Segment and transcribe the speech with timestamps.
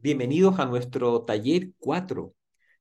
[0.00, 2.32] Bienvenidos a nuestro taller 4.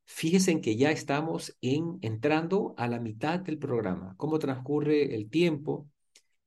[0.06, 4.14] Fíjense que ya estamos en, entrando a la mitad del programa.
[4.18, 5.90] ¿Cómo transcurre el tiempo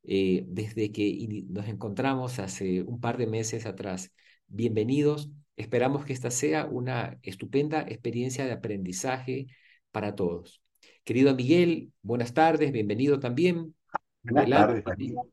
[0.05, 4.13] eh, desde que nos encontramos hace un par de meses atrás?
[4.47, 5.29] Bienvenidos.
[5.57, 9.49] Esperamos que esta sea una estupenda experiencia de aprendizaje
[9.91, 10.63] para todos.
[11.03, 13.75] Querido Miguel, buenas tardes, bienvenido también.
[14.23, 14.85] Buenas tardes,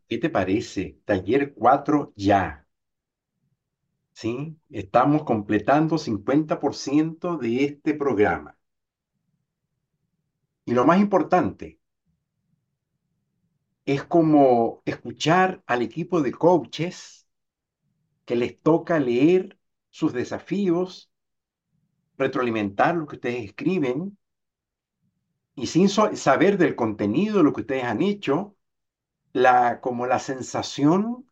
[0.07, 0.97] ¿Qué te parece?
[1.05, 2.66] Taller 4 ya.
[4.17, 4.57] ¿Sí?
[4.71, 8.57] Estamos completando 50% de este programa.
[10.65, 11.79] Y lo más importante
[13.85, 17.27] es como escuchar al equipo de coaches
[18.25, 19.59] que les toca leer
[19.91, 21.11] sus desafíos,
[22.17, 24.17] retroalimentar lo que ustedes escriben
[25.53, 28.55] y sin saber del contenido de lo que ustedes han hecho,
[29.31, 31.26] la, como la sensación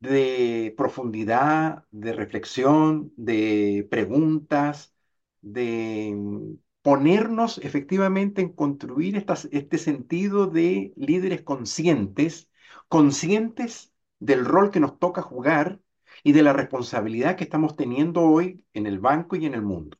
[0.00, 4.94] de profundidad, de reflexión, de preguntas,
[5.40, 9.16] de mm, ponernos efectivamente en construir
[9.52, 12.50] este sentido de líderes conscientes,
[12.88, 15.80] conscientes del rol que nos toca jugar
[16.24, 19.96] y de la responsabilidad que estamos teniendo hoy en el banco y en el mundo.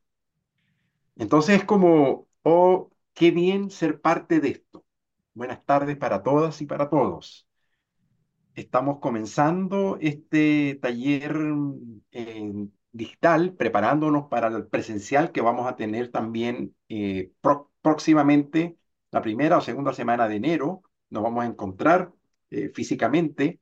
[1.16, 4.84] Entonces es como, oh, qué bien ser parte de esto.
[5.34, 7.47] Buenas tardes para todas y para todos.
[8.58, 11.36] Estamos comenzando este taller
[12.10, 12.52] eh,
[12.90, 17.30] digital, preparándonos para el presencial que vamos a tener también eh,
[17.82, 18.76] próximamente,
[19.12, 20.82] la primera o segunda semana de enero.
[21.10, 22.12] Nos vamos a encontrar
[22.50, 23.60] eh, físicamente.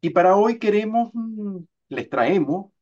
[0.00, 1.58] Y para hoy queremos, mm,
[1.90, 2.72] les traemos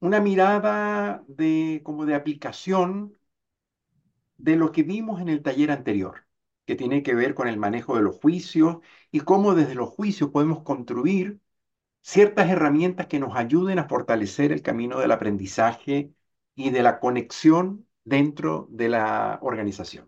[0.00, 3.14] una mirada de, como de aplicación
[4.38, 6.24] de lo que vimos en el taller anterior
[6.70, 8.76] que tiene que ver con el manejo de los juicios
[9.10, 11.40] y cómo desde los juicios podemos construir
[12.00, 16.12] ciertas herramientas que nos ayuden a fortalecer el camino del aprendizaje
[16.54, 20.06] y de la conexión dentro de la organización.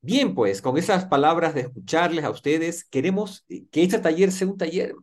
[0.00, 4.58] Bien, pues con esas palabras de escucharles a ustedes, queremos que este taller sea un
[4.58, 4.96] taller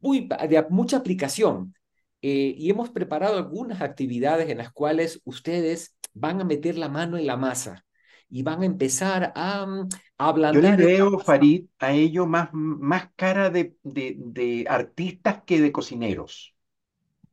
[0.00, 1.74] muy, de mucha aplicación
[2.22, 7.18] eh, y hemos preparado algunas actividades en las cuales ustedes van a meter la mano
[7.18, 7.85] en la masa
[8.28, 9.88] y van a empezar a, mm,
[10.18, 10.54] hablar.
[10.54, 16.54] Yo le veo, Farid, a ello más, más cara de, de, artistas que de cocineros.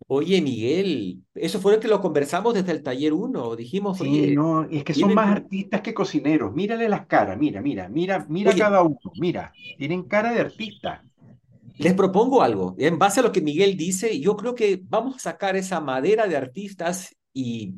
[0.08, 3.98] Oye, Miguel, eso fue lo que lo conversamos desde el taller 1, dijimos.
[3.98, 6.54] Sí, no, es que son más artistas que cocineros.
[6.54, 11.04] Mírale las caras, mira, mira, mira, mira cada uno, mira, tienen cara de artista.
[11.78, 15.20] Les propongo algo, en base a lo que Miguel dice, yo creo que vamos a
[15.20, 17.76] sacar esa madera de artistas y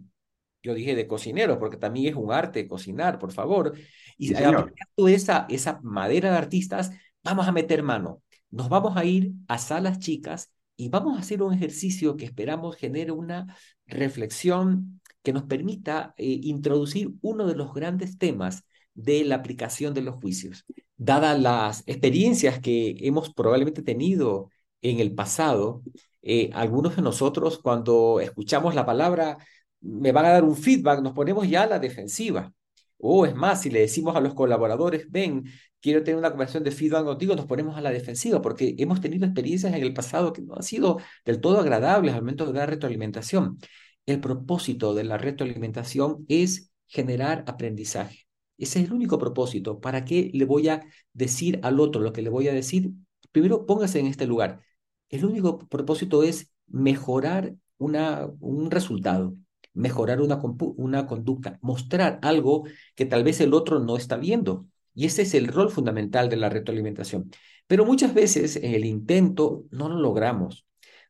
[0.65, 3.73] yo dije de cocinero, porque también es un arte cocinar, por favor.
[4.17, 6.91] Y sí, aplicando esa, esa madera de artistas,
[7.23, 8.23] vamos a meter mano.
[8.49, 12.77] Nos vamos a ir a salas chicas y vamos a hacer un ejercicio que esperamos
[12.77, 13.55] genere una
[13.85, 18.63] reflexión que nos permita eh, introducir uno de los grandes temas
[18.95, 20.65] de la aplicación de los juicios.
[20.97, 24.49] Dadas las experiencias que hemos probablemente tenido
[24.81, 25.83] en el pasado,
[26.23, 29.37] eh, algunos de nosotros cuando escuchamos la palabra
[29.85, 32.53] me van a dar un feedback, nos ponemos ya a la defensiva.
[32.97, 35.45] O es más, si le decimos a los colaboradores, ven,
[35.81, 39.25] quiero tener una conversación de feedback contigo, nos ponemos a la defensiva porque hemos tenido
[39.25, 42.69] experiencias en el pasado que no han sido del todo agradables al momento de dar
[42.69, 43.59] retroalimentación.
[44.05, 48.27] El propósito de la retroalimentación es generar aprendizaje.
[48.57, 49.79] Ese es el único propósito.
[49.79, 50.81] ¿Para qué le voy a
[51.13, 52.91] decir al otro lo que le voy a decir?
[53.31, 54.61] Primero, póngase en este lugar.
[55.09, 59.35] El único propósito es mejorar una, un resultado
[59.75, 60.41] mejorar una,
[60.77, 62.65] una conducta, mostrar algo
[62.95, 64.67] que tal vez el otro no está viendo.
[64.93, 67.31] Y ese es el rol fundamental de la retroalimentación.
[67.67, 70.65] Pero muchas veces en el intento no lo logramos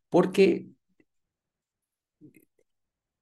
[0.09, 0.67] porque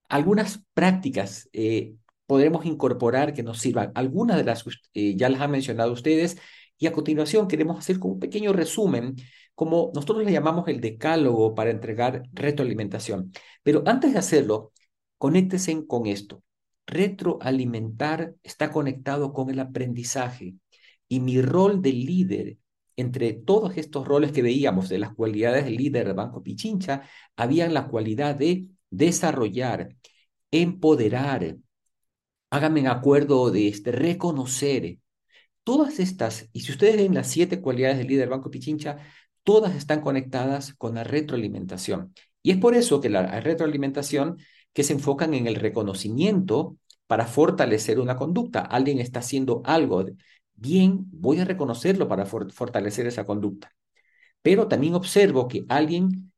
[0.09, 1.95] algunas prácticas eh,
[2.25, 3.91] podremos incorporar que nos sirvan.
[3.95, 6.37] Algunas de las eh, ya las han mencionado ustedes
[6.77, 9.15] y a continuación queremos hacer como un pequeño resumen,
[9.55, 13.31] como nosotros le llamamos el decálogo para entregar retroalimentación.
[13.63, 14.72] Pero antes de hacerlo,
[15.23, 16.43] Conéctese con esto.
[16.85, 20.55] Retroalimentar está conectado con el aprendizaje
[21.07, 22.57] y mi rol de líder,
[22.97, 27.03] entre todos estos roles que veíamos de las cualidades del líder del Banco Pichincha,
[27.37, 29.95] había la cualidad de desarrollar,
[30.51, 31.55] empoderar,
[32.49, 34.97] háganme acuerdo de este, reconocer.
[35.63, 38.97] Todas estas, y si ustedes ven las siete cualidades del líder del Banco Pichincha,
[39.43, 42.13] todas están conectadas con la retroalimentación.
[42.41, 44.37] Y es por eso que la retroalimentación
[44.73, 46.77] que se enfocan en el reconocimiento
[47.07, 48.61] para fortalecer una conducta.
[48.61, 50.05] Alguien está haciendo algo
[50.55, 53.71] bien, voy a reconocerlo para fortalecer esa conducta.
[54.41, 56.31] Pero también observo que alguien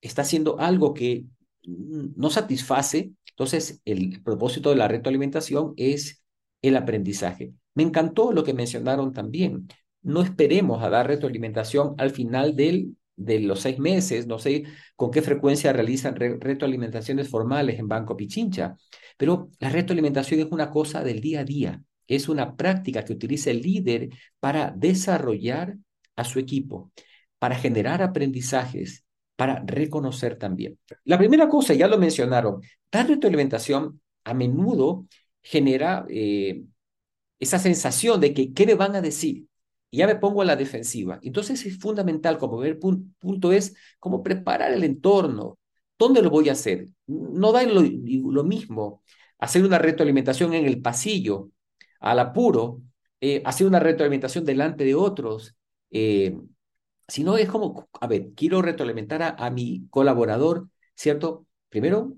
[0.00, 1.26] está haciendo algo que
[1.64, 6.22] no satisface, entonces el propósito de la retroalimentación es
[6.62, 7.52] el aprendizaje.
[7.74, 9.68] Me encantó lo que mencionaron también.
[10.02, 14.64] No esperemos a dar retroalimentación al final del, de los seis meses, no sé
[14.96, 18.76] con qué frecuencia realizan retroalimentaciones formales en Banco Pichincha,
[19.16, 23.50] pero la retroalimentación es una cosa del día a día, es una práctica que utiliza
[23.50, 24.10] el líder
[24.40, 25.76] para desarrollar
[26.16, 26.92] a su equipo,
[27.38, 29.04] para generar aprendizajes,
[29.36, 30.78] para reconocer también.
[31.04, 32.60] La primera cosa, ya lo mencionaron,
[32.90, 35.06] dar retroalimentación a menudo
[35.42, 36.62] genera eh,
[37.40, 39.47] esa sensación de que, ¿qué me van a decir?
[39.90, 41.18] Y ya me pongo a la defensiva.
[41.22, 45.58] Entonces es fundamental, como ver punto, es cómo preparar el entorno.
[45.98, 46.88] ¿Dónde lo voy a hacer?
[47.06, 47.82] No da lo,
[48.44, 49.02] mismo
[49.38, 51.50] hacer una retroalimentación en el pasillo,
[52.00, 52.82] al apuro,
[53.20, 55.56] eh, hacer una retroalimentación delante de otros,
[55.90, 56.36] eh,
[57.08, 61.46] si no, es como, a ver, quiero retroalimentar a, mi colaborador, ¿cierto?
[61.70, 62.14] Primero,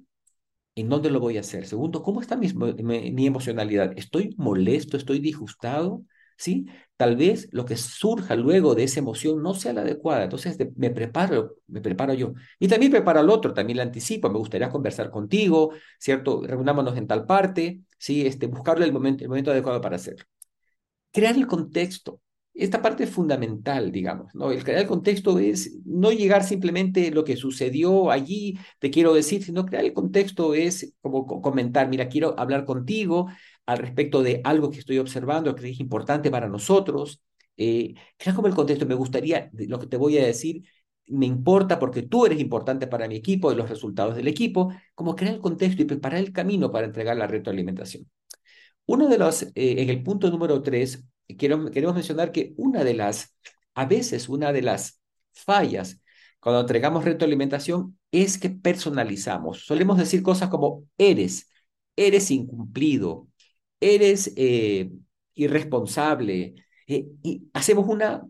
[0.74, 1.66] ¿en dónde lo voy a hacer?
[1.66, 3.92] Segundo, ¿cómo está mi, mi, emocionalidad?
[3.96, 4.96] ¿Estoy molesto?
[4.96, 6.04] ¿Estoy disgustado?
[6.40, 6.66] ¿Sí?
[6.96, 10.24] Tal vez lo que surja luego de esa emoción no sea la adecuada.
[10.24, 12.32] Entonces, me preparo, me preparo yo.
[12.58, 14.30] Y también preparo al otro, también le anticipo.
[14.30, 16.42] Me gustaría conversar contigo, ¿cierto?
[16.42, 18.26] Reunámonos en tal parte, ¿sí?
[18.26, 20.24] Este, buscarle el momento, el momento adecuado para hacerlo.
[21.12, 22.20] Crear el contexto
[22.54, 24.50] esta parte es fundamental, digamos, ¿no?
[24.50, 29.42] El crear el contexto es no llegar simplemente lo que sucedió allí, te quiero decir,
[29.42, 33.28] sino crear el contexto es como comentar, mira, quiero hablar contigo
[33.70, 37.22] al respecto de algo que estoy observando, que es importante para nosotros.
[37.56, 37.94] Eh,
[38.34, 40.64] como el contexto, me gustaría, lo que te voy a decir,
[41.06, 45.14] me importa porque tú eres importante para mi equipo y los resultados del equipo, como
[45.14, 48.10] crear el contexto y preparar el camino para entregar la retroalimentación.
[48.86, 51.04] Uno de los, eh, en el punto número tres,
[51.38, 53.36] quiero, queremos mencionar que una de las,
[53.74, 55.00] a veces una de las
[55.32, 56.00] fallas
[56.40, 59.64] cuando entregamos retroalimentación es que personalizamos.
[59.64, 61.50] Solemos decir cosas como eres,
[61.96, 63.28] eres incumplido,
[63.80, 64.90] eres eh,
[65.34, 66.54] irresponsable,
[66.86, 68.26] eh, y hacemos una,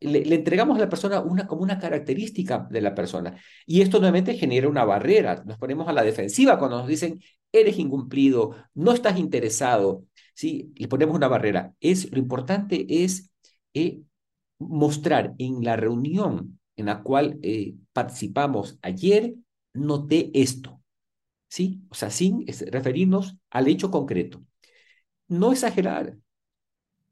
[0.00, 3.36] le, entregamos a la persona una, como una característica de la persona.
[3.66, 5.42] Y esto nuevamente genera una barrera.
[5.46, 7.20] Nos ponemos a la defensiva cuando nos dicen,
[7.52, 10.04] eres incumplido, no estás interesado,
[10.34, 10.72] ¿sí?
[10.76, 11.74] Le ponemos una barrera.
[11.80, 13.30] Es, lo importante es
[13.74, 14.00] eh,
[14.58, 17.38] mostrar en la reunión en la cual
[17.92, 19.34] participamos ayer,
[19.74, 20.82] noté esto,
[21.48, 21.82] ¿sí?
[21.88, 24.42] O sea, sin referirnos al hecho concreto.
[25.28, 26.16] No exagerar.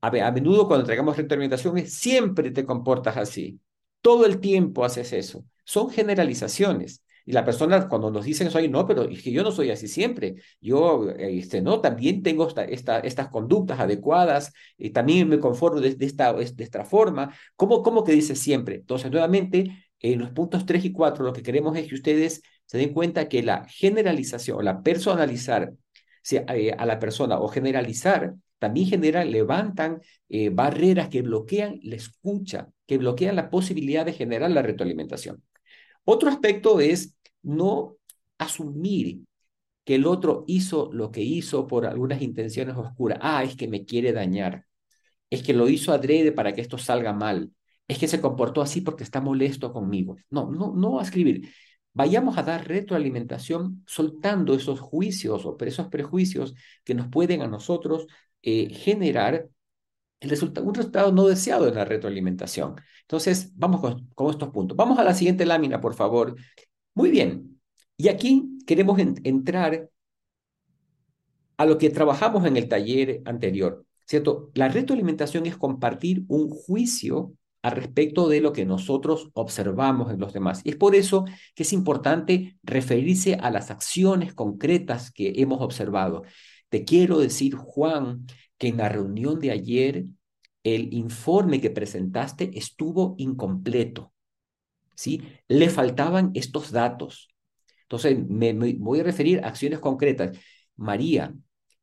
[0.00, 3.60] A, menudo cuando entregamos retroalimentaciones, siempre te comportas así.
[4.00, 5.44] Todo el tiempo haces eso.
[5.64, 7.02] Son generalizaciones.
[7.24, 9.86] Y la persona cuando nos dicen eso, no, pero es que yo no soy así
[9.86, 10.34] siempre.
[10.60, 15.96] Yo, este, no, también tengo esta, esta, estas conductas adecuadas y también me conformo de,
[16.00, 17.32] esta, de esta forma.
[17.54, 18.76] ¿Cómo, ¿Cómo que dice siempre?
[18.76, 22.78] Entonces, nuevamente, en los puntos 3 y 4, lo que queremos es que ustedes se
[22.78, 25.76] den cuenta que la generalización la personalizar eh,
[26.46, 32.96] a la persona o generalizar también genera, levantan eh, barreras que bloquean la escucha, que
[32.96, 35.42] bloquean la posibilidad de generar la retroalimentación.
[36.04, 37.96] Otro aspecto es no
[38.38, 39.22] asumir
[39.84, 43.18] que el otro hizo lo que hizo por algunas intenciones oscuras.
[43.20, 44.66] Ah, es que me quiere dañar.
[45.28, 47.50] Es que lo hizo adrede para que esto salga mal.
[47.88, 50.16] Es que se comportó así porque está molesto conmigo.
[50.30, 51.48] No, no, no escribir.
[51.94, 58.06] Vayamos a dar retroalimentación soltando esos juicios o esos prejuicios que nos pueden a nosotros
[58.42, 59.48] eh, generar
[60.20, 60.30] el
[60.62, 62.76] un resultado no deseado en la retroalimentación.
[63.02, 64.76] Entonces, vamos con, estos puntos.
[64.76, 66.36] Vamos a la siguiente lámina, por favor.
[66.94, 67.60] Muy bien.
[67.96, 69.90] Y aquí queremos entrar
[71.56, 74.50] a lo que trabajamos en el taller anterior, ¿cierto?
[74.54, 80.32] La retroalimentación es compartir un juicio al respecto de lo que nosotros observamos en los
[80.32, 80.60] demás.
[80.64, 86.22] Y es por eso que es importante referirse a las acciones concretas que hemos observado.
[86.68, 88.26] Te quiero decir, Juan,
[88.58, 90.04] que en la reunión de ayer
[90.64, 94.12] el informe que presentaste estuvo incompleto.
[94.94, 95.22] ¿sí?
[95.48, 97.28] Le faltaban estos datos.
[97.82, 100.38] Entonces, me, voy a referir a acciones concretas.
[100.76, 101.34] María,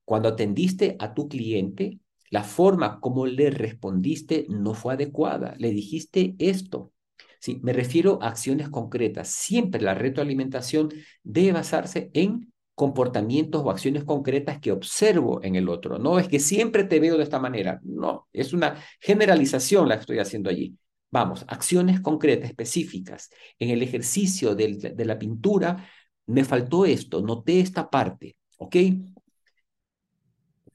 [0.06, 5.56] cuando atendiste a tu cliente, la forma como le respondiste no fue adecuada.
[5.58, 6.94] Le dijiste esto.
[7.40, 9.30] Sí, me refiero a acciones concretas.
[9.30, 10.90] Siempre la retroalimentación
[11.24, 16.00] debe basarse en comportamientos o acciones concretas que observo en el otro.
[16.00, 17.80] No es que siempre te veo de esta manera.
[17.84, 20.78] No, es una generalización la que estoy haciendo allí.
[21.12, 23.32] Vamos, acciones concretas, específicas.
[23.58, 25.90] En el ejercicio de la pintura
[26.28, 28.76] me faltó esto, noté esta parte, ¿ok?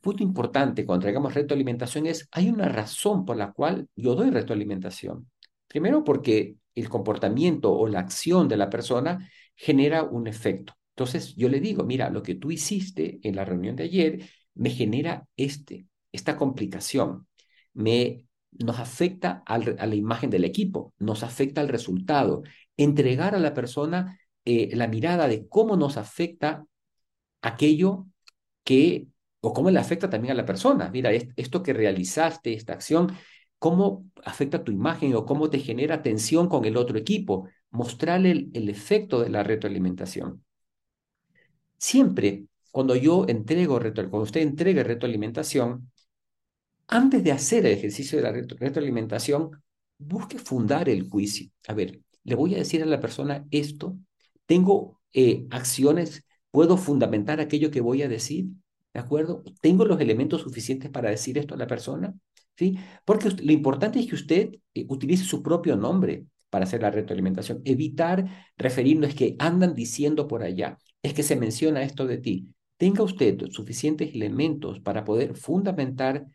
[0.04, 5.30] Punto importante cuando traigamos retroalimentación es, hay una razón por la cual yo doy retroalimentación.
[5.66, 10.74] Primero porque el comportamiento o la acción de la persona genera un efecto.
[10.90, 14.68] Entonces yo le digo, mira, lo que tú hiciste en la reunión de ayer me
[14.68, 17.26] genera este, esta complicación,
[17.72, 22.42] me, nos afecta a la imagen del equipo, nos afecta al resultado.
[22.76, 26.66] Entregar a la persona eh, la mirada de cómo nos afecta
[27.40, 28.04] aquello
[28.64, 29.06] que,
[29.44, 30.90] o cómo le afecta también a la persona.
[30.90, 33.12] Mira, esto que realizaste, esta acción,
[33.58, 37.48] cómo afecta tu imagen o cómo te genera tensión con el otro equipo.
[37.70, 40.44] Mostrarle el, efecto de la retroalimentación.
[41.76, 45.90] Siempre cuando yo entrego, cuando usted entregue retroalimentación,
[46.88, 49.50] antes de hacer el ejercicio de la retroalimentación,
[49.98, 51.50] busque fundar el juicio.
[51.68, 53.96] A ver, le voy a decir a la persona esto,
[54.46, 58.46] tengo eh, acciones, puedo fundamentar aquello que voy a decir,
[58.94, 59.42] ¿de acuerdo?
[59.60, 62.14] ¿Tengo los elementos suficientes para decir esto a la persona?
[62.56, 62.78] ¿Sí?
[63.04, 67.62] Porque lo importante es que usted eh, utilice su propio nombre para hacer la retroalimentación.
[67.64, 72.48] Evitar referirnos que andan diciendo por allá, es que se menciona esto de ti.
[72.76, 76.26] Tenga usted suficientes elementos para poder fundamentar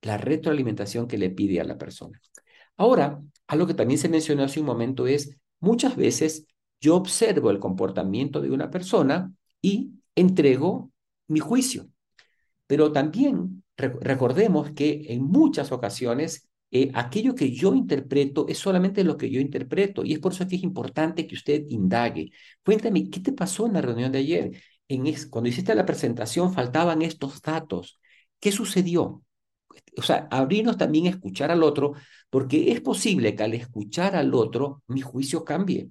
[0.00, 2.20] la retroalimentación que le pide a la persona.
[2.78, 6.46] Ahora, algo que también se mencionó hace un momento es, muchas veces
[6.80, 10.90] yo observo el comportamiento de una persona y entrego
[11.28, 11.88] mi juicio.
[12.66, 19.16] Pero también recordemos que en muchas ocasiones eh, aquello que yo interpreto es solamente lo
[19.16, 22.32] que yo interpreto y es por eso que es importante que usted indague.
[22.64, 24.62] Cuéntame, ¿qué te pasó en la reunión de ayer?
[24.88, 28.00] En cuando hiciste la presentación faltaban estos datos.
[28.40, 29.22] ¿Qué sucedió?
[29.98, 31.94] O sea, abrirnos también a escuchar al otro,
[32.30, 35.90] porque es posible que al escuchar al otro mi juicio cambie.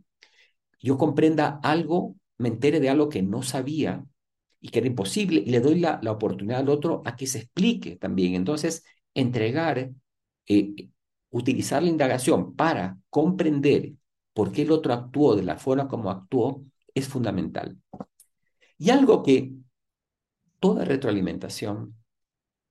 [0.79, 4.05] Yo comprenda algo, me entere de algo que no sabía
[4.65, 7.37] y que era imposible, y le doy la, la oportunidad al otro a que se
[7.39, 8.33] explique también.
[8.33, 9.91] Entonces, entregar,
[10.47, 10.89] eh,
[11.29, 13.93] utilizar la indagación para comprender
[14.33, 17.77] por qué el otro actuó de la forma como actuó es fundamental.
[18.79, 19.53] Y algo que
[20.59, 21.95] toda retroalimentación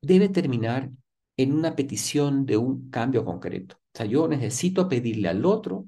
[0.02, 0.90] debe terminar
[1.36, 3.76] en una petición de un cambio concreto.
[3.76, 5.86] O sea, yo necesito pedirle al otro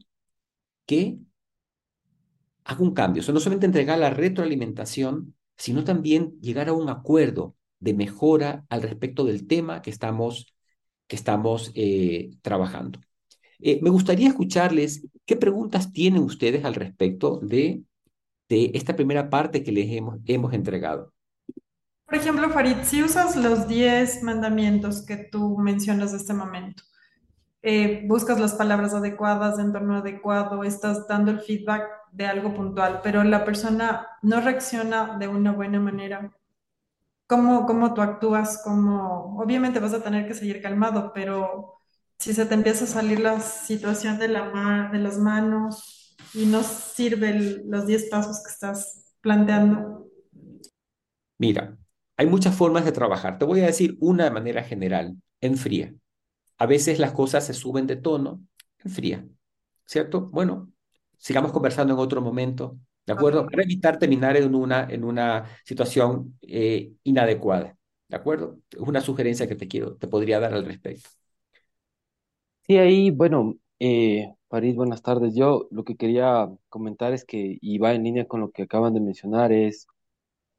[0.87, 1.19] que
[2.65, 3.23] haga un cambio.
[3.23, 8.65] O sea, no solamente entregar la retroalimentación, sino también llegar a un acuerdo de mejora
[8.69, 10.55] al respecto del tema que estamos,
[11.07, 13.01] que estamos eh, trabajando.
[13.59, 17.83] Eh, me gustaría escucharles qué preguntas tienen ustedes al respecto de,
[18.49, 21.13] de esta primera parte que les hemos, entregado.
[22.05, 26.83] Por ejemplo, Farid, si usas los 10 mandamientos que tú mencionas de este momento,
[27.63, 33.25] eh, buscas las palabras adecuadas, entorno adecuado, estás dando el feedback de algo puntual, pero
[33.25, 36.33] la persona no reacciona de una buena manera.
[37.27, 38.61] ¿Cómo, cómo tú actúas?
[38.65, 39.37] ¿Cómo...
[39.39, 41.81] Obviamente vas a tener que seguir calmado, pero
[42.19, 46.63] si se te empieza a salir la situación de, la de las manos y no
[46.63, 50.07] sirve los 10 pasos que estás planteando.
[51.39, 51.77] Mira,
[52.17, 53.39] hay muchas formas de trabajar.
[53.39, 55.95] Te voy a decir una de manera general, en fría.
[56.59, 58.43] A veces las cosas se suben de tono,
[58.85, 59.27] en fría,
[59.85, 60.23] ¿cierto?
[60.31, 60.73] Bueno,
[61.19, 63.47] sigamos conversando en otro momento, ¿de acuerdo?
[63.47, 67.77] Para evitar terminar en una, en una situación eh, inadecuada,
[68.09, 68.59] ¿de acuerdo?
[68.71, 71.09] Es una sugerencia que te quiero, te podría dar al respecto.
[72.67, 75.35] Sí, ahí, bueno, eh, París, buenas tardes.
[75.37, 78.93] Yo lo que quería comentar es que, y va en línea con lo que acaban
[78.93, 79.87] de mencionar, es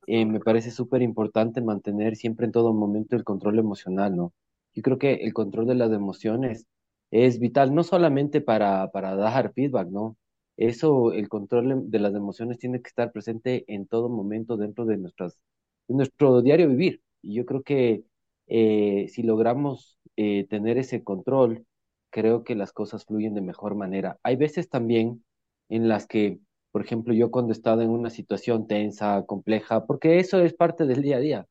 [0.08, 4.34] eh, me parece súper importante mantener siempre en todo momento el control emocional, ¿no?
[4.74, 6.68] Yo creo que el control de las emociones
[7.12, 10.18] es vital, no solamente para, para dar feedback, ¿no?
[10.58, 14.98] Eso, el control de las emociones tiene que estar presente en todo momento dentro de,
[14.98, 15.40] nuestras,
[15.88, 17.02] de nuestro diario vivir.
[17.22, 18.04] Y yo creo que
[18.48, 21.66] eh, si logramos eh, tener ese control,
[22.10, 24.20] creo que las cosas fluyen de mejor manera.
[24.24, 25.24] Hay veces también
[25.70, 26.40] en las que
[26.72, 30.86] por ejemplo, yo cuando he estado en una situación tensa, compleja, porque eso es parte
[30.86, 31.48] del día a día,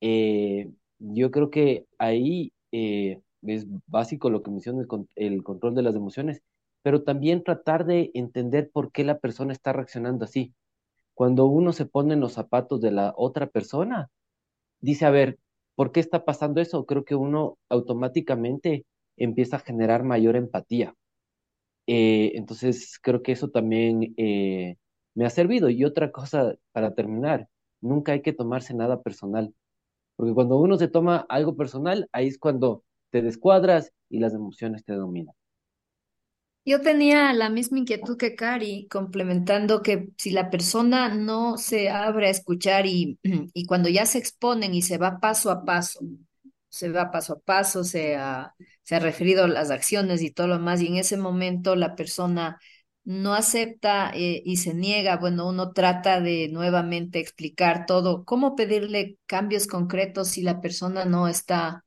[0.00, 6.42] eh, yo creo que ahí es básico lo que menciona el control de las emociones,
[6.82, 10.54] pero también tratar de entender por qué la persona está reaccionando así.
[11.14, 14.10] Cuando uno se pone en los zapatos de la otra persona,
[14.80, 15.38] dice, a ver,
[15.76, 16.86] ¿por qué está pasando eso?
[16.86, 18.86] Creo que uno automáticamente
[19.16, 20.94] empieza a generar mayor empatía.
[21.86, 24.76] Eh, entonces, creo que eso también eh,
[25.14, 25.68] me ha servido.
[25.70, 27.48] Y otra cosa, para terminar,
[27.80, 29.54] nunca hay que tomarse nada personal,
[30.16, 34.84] porque cuando uno se toma algo personal, ahí es cuando te descuadras y las emociones
[34.84, 35.34] te dominan.
[36.64, 42.28] Yo tenía la misma inquietud que Cari, complementando que si la persona no se abre
[42.28, 43.18] a escuchar y,
[43.54, 46.00] y cuando ya se exponen y se va paso a paso,
[46.68, 48.54] se va paso a paso, se ha,
[48.84, 51.96] se ha referido a las acciones y todo lo más, y en ese momento la
[51.96, 52.60] persona
[53.04, 59.18] no acepta eh, y se niega, bueno, uno trata de nuevamente explicar todo, cómo pedirle
[59.26, 61.84] cambios concretos si la persona no está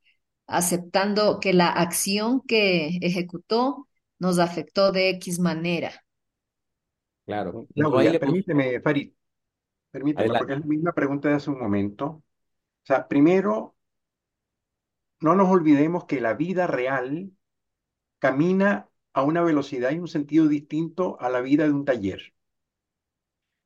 [0.48, 3.88] aceptando que la acción que ejecutó
[4.20, 5.92] nos afectó de X manera.
[7.26, 7.68] Claro.
[7.76, 9.14] No, le pon- permíteme, Farid,
[9.92, 12.06] permíteme, porque es la misma pregunta de hace un momento.
[12.08, 12.24] O
[12.86, 13.76] sea, primero,
[15.20, 17.32] no nos olvidemos que la vida real
[18.20, 22.34] camina a una velocidad y un sentido distinto a la vida de un taller.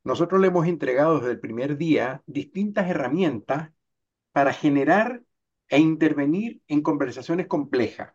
[0.03, 3.71] Nosotros le hemos entregado desde el primer día distintas herramientas
[4.33, 5.23] para generar
[5.69, 8.13] e intervenir en conversaciones complejas.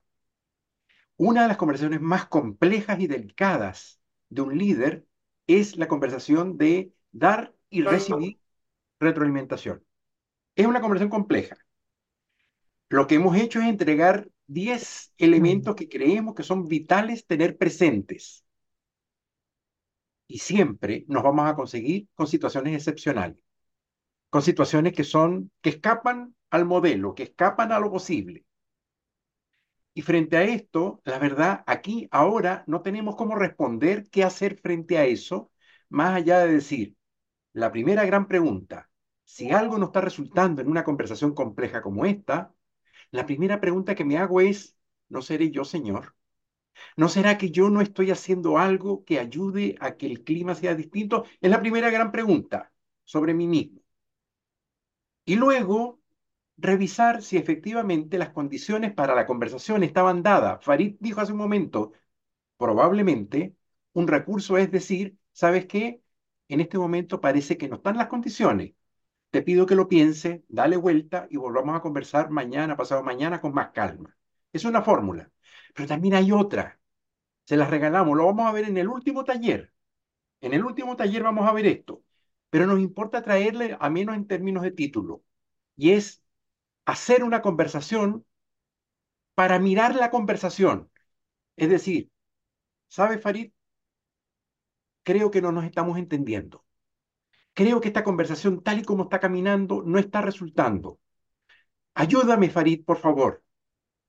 [1.16, 5.06] Una de las conversaciones más complejas y delicadas de un líder
[5.47, 8.40] es la conversación de dar y recibir
[9.00, 9.85] retroalimentación.
[10.56, 11.56] Es una conversación compleja.
[12.88, 18.44] Lo que hemos hecho es entregar 10 elementos que creemos que son vitales tener presentes.
[20.26, 23.38] Y siempre nos vamos a conseguir con situaciones excepcionales,
[24.30, 28.44] con situaciones que son, que escapan al modelo, que escapan a lo posible.
[29.94, 34.98] Y frente a esto, la verdad, aquí ahora no tenemos cómo responder qué hacer frente
[34.98, 35.52] a eso,
[35.88, 36.96] más allá de decir,
[37.52, 38.90] la primera gran pregunta,
[39.24, 42.54] si algo no está resultando en una conversación compleja como esta,
[43.12, 44.76] la primera pregunta que me hago es,
[45.08, 46.14] ¿no seré yo, Señor?
[46.96, 50.74] ¿No será que yo no estoy haciendo algo que ayude a que el clima sea
[50.74, 51.24] distinto?
[51.40, 52.72] Es la primera gran pregunta
[53.04, 53.80] sobre mí mismo.
[55.26, 56.00] Y luego
[56.56, 60.64] revisar si efectivamente las condiciones para la conversación estaban dadas.
[60.64, 61.92] Farid dijo hace un momento,
[62.56, 63.56] probablemente
[63.92, 66.02] un recurso es decir, ¿sabes qué?
[66.49, 68.75] En este momento parece que no están las condiciones.
[69.30, 73.54] Te pido que lo piense, dale vuelta y volvamos a conversar mañana, pasado mañana con
[73.54, 74.16] más calma.
[74.52, 75.30] Es una fórmula.
[75.75, 76.80] Pero también hay otra.
[77.46, 78.16] Se las regalamos.
[78.16, 79.73] Lo vamos a ver en el último taller.
[80.40, 82.04] En el último taller vamos a ver esto.
[82.50, 85.25] Pero nos importa traerle a menos en términos de título.
[85.76, 86.24] Y es
[86.86, 88.25] hacer una conversación
[89.34, 90.90] para mirar la conversación.
[91.56, 92.10] Es decir,
[92.88, 93.52] ¿sabe, Farid?
[95.02, 96.64] Creo que no nos estamos entendiendo.
[97.54, 101.00] Creo que esta conversación, tal y como está caminando, no está resultando.
[101.94, 103.44] Ayúdame, Farid, por favor.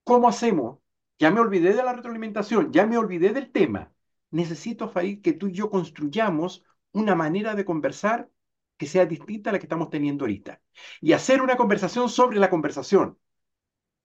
[0.03, 0.79] ¿Cómo hacemos?
[1.19, 3.93] Ya me olvidé de la retroalimentación, ya me olvidé del tema.
[4.31, 8.29] Necesito, Farid, que tú y yo construyamos una manera de conversar
[8.77, 10.61] que sea distinta a la que estamos teniendo ahorita.
[11.01, 13.17] Y hacer una conversación sobre la conversación.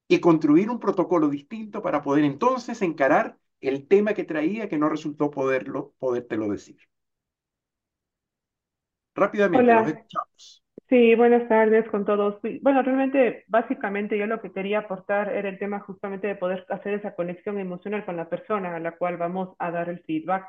[0.09, 4.89] Y construir un protocolo distinto para poder entonces encarar el tema que traía que no
[4.91, 6.79] resultó poderlo, podértelo decir.
[9.15, 10.65] Rápidamente, los Hola, escuchamos.
[10.89, 12.41] sí, buenas tardes con todos.
[12.63, 16.95] Bueno, realmente, básicamente yo lo que quería aportar era el tema justamente de poder hacer
[16.95, 20.47] esa conexión emocional con la persona a la cual vamos a dar el feedback.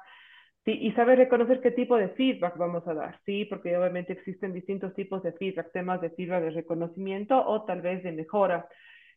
[0.64, 4.54] Sí, y saber reconocer qué tipo de feedback vamos a dar, sí, porque obviamente existen
[4.54, 8.68] distintos tipos de feedback, temas de feedback de reconocimiento o tal vez de mejora.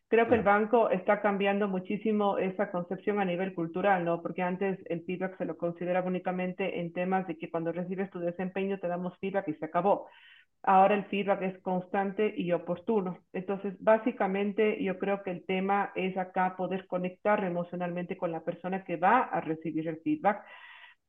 [0.07, 4.21] Creo que el banco está cambiando muchísimo esa concepción a nivel cultural, ¿no?
[4.21, 8.19] Porque antes el feedback se lo consideraba únicamente en temas de que cuando recibes tu
[8.19, 10.07] desempeño te damos feedback y se acabó.
[10.63, 13.19] Ahora el feedback es constante y oportuno.
[13.33, 18.83] Entonces, básicamente yo creo que el tema es acá poder conectar emocionalmente con la persona
[18.83, 20.43] que va a recibir el feedback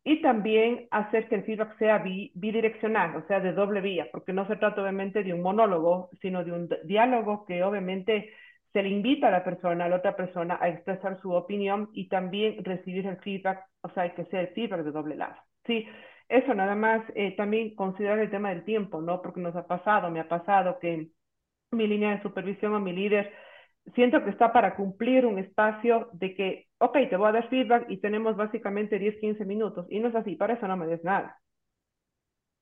[0.07, 4.33] y también hacer que el feedback sea bi- bidireccional, o sea, de doble vía, porque
[4.33, 8.31] no se trata obviamente de un monólogo, sino de un diálogo que obviamente
[8.73, 12.09] se le invita a la persona, a la otra persona, a expresar su opinión y
[12.09, 15.37] también recibir el feedback, o sea, que sea el feedback de doble lado.
[15.67, 15.87] Sí,
[16.29, 19.23] eso nada más, eh, también considerar el tema del tiempo, ¿no?
[19.23, 21.11] Porque nos ha pasado, me ha pasado que
[21.73, 23.33] mi línea de supervisión o mi líder
[23.95, 27.87] siento que está para cumplir un espacio de que, ok, te voy a dar feedback
[27.91, 29.87] y tenemos básicamente 10, 15 minutos.
[29.91, 31.39] Y no es así, para eso no me des nada.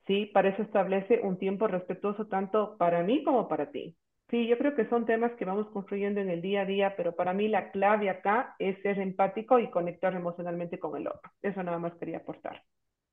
[0.06, 3.96] Sí, para eso establece un tiempo respetuoso tanto para mí como para ti.
[4.30, 7.14] Sí, yo creo que son temas que vamos construyendo en el día a día, pero
[7.16, 11.30] para mí la clave acá es ser empático y conectar emocionalmente con el otro.
[11.42, 12.62] Eso nada más quería aportar.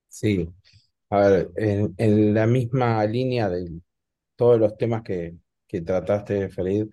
[0.08, 0.48] Sí,
[1.10, 3.82] a ver, en, en la misma línea de
[4.36, 6.88] todos los temas que, que trataste, Felid,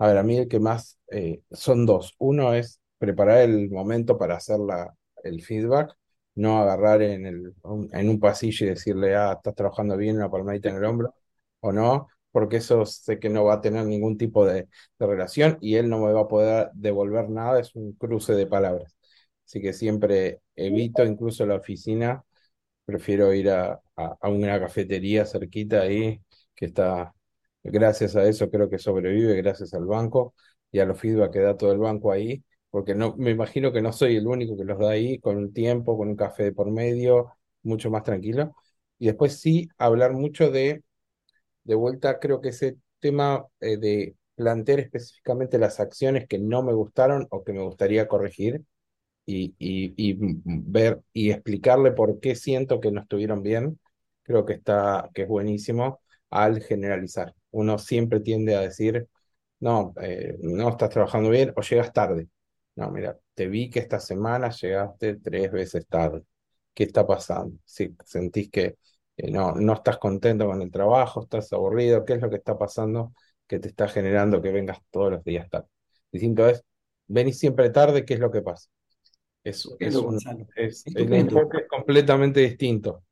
[0.00, 2.14] a ver, a mí el que más eh, son dos.
[2.18, 5.96] Uno es preparar el momento para hacer la, el feedback,
[6.36, 10.30] no agarrar en, el, un- en un pasillo y decirle, ah, estás trabajando bien, una
[10.30, 11.14] palmadita en el hombro,
[11.60, 15.58] o no, porque eso sé que no va a tener ningún tipo de, de relación
[15.62, 18.96] y él no me va a poder devolver nada, es un cruce de palabras.
[19.46, 22.24] Así que siempre evito, incluso la oficina
[22.84, 26.20] Prefiero ir a, a, a una cafetería cerquita ahí
[26.54, 27.14] que está
[27.62, 30.34] Gracias a eso creo que sobrevive, gracias al banco
[30.72, 33.82] y a los feedback que da todo el banco ahí, porque no, me imagino que
[33.82, 36.52] no soy el único que los da ahí, con un tiempo, con un café de
[36.52, 38.54] por medio, mucho más tranquilo.
[38.98, 40.82] Y después sí, hablar mucho de,
[41.64, 46.72] de vuelta, creo que ese tema eh, de plantear específicamente las acciones que no me
[46.74, 48.64] gustaron o que me gustaría corregir
[49.26, 53.80] y, y, y ver y explicarle por qué siento que no estuvieron bien,
[54.24, 57.34] creo que está, que es buenísimo al generalizar.
[57.52, 59.08] Uno siempre tiende a decir,
[59.60, 62.28] no, eh, no estás trabajando bien o llegas tarde.
[62.76, 66.22] No, mira, te vi que esta semana llegaste tres veces tarde.
[66.72, 67.58] ¿Qué está pasando?
[67.64, 68.76] Si sentís que
[69.16, 72.56] eh, no, no estás contento con el trabajo, estás aburrido, ¿qué es lo que está
[72.56, 73.12] pasando
[73.46, 75.68] que te está generando que vengas todos los días tarde?
[76.10, 76.64] Distinto es,
[77.06, 78.68] venís siempre tarde, ¿qué es lo que pasa?
[79.42, 80.18] Es, es, un,
[80.54, 83.04] es, el enfoque es completamente distinto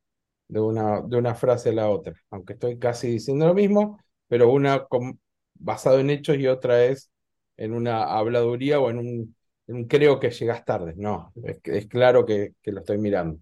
[0.47, 3.99] de una, de una frase a la otra, aunque estoy casi diciendo lo mismo,
[4.29, 5.21] pero una con,
[5.55, 7.11] basado en hechos y otra es
[7.57, 9.37] en una habladuría o en un,
[9.67, 10.95] en un creo que llegas tarde.
[10.97, 13.41] No, es, es claro que, que, lo estoy mirando.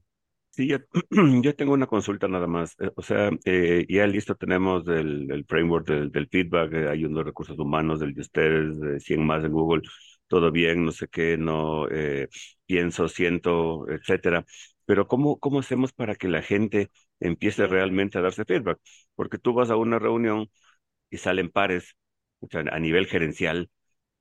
[0.50, 0.78] Sí, yo,
[1.42, 2.76] yo, tengo una consulta nada más.
[2.96, 7.24] O sea, eh, ya listo tenemos el, el framework del, del feedback, eh, hay unos
[7.24, 9.82] recursos humanos del de ustedes, de 100 más en Google,
[10.28, 12.28] todo bien, no sé qué, no eh,
[12.66, 14.44] pienso, siento, etcétera.
[14.86, 18.78] Pero ¿cómo, ¿cómo hacemos para que la gente empiece realmente a darse feedback?
[19.14, 20.48] Porque tú vas a una reunión
[21.10, 21.96] y salen pares
[22.70, 23.70] a nivel gerencial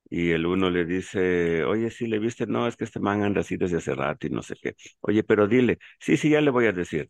[0.10, 3.42] y el uno le dice, oye, sí le viste, no, es que este man anda
[3.42, 4.76] así desde hace rato y no sé qué.
[5.02, 7.10] Oye, pero dile, sí, sí, ya le voy a decir.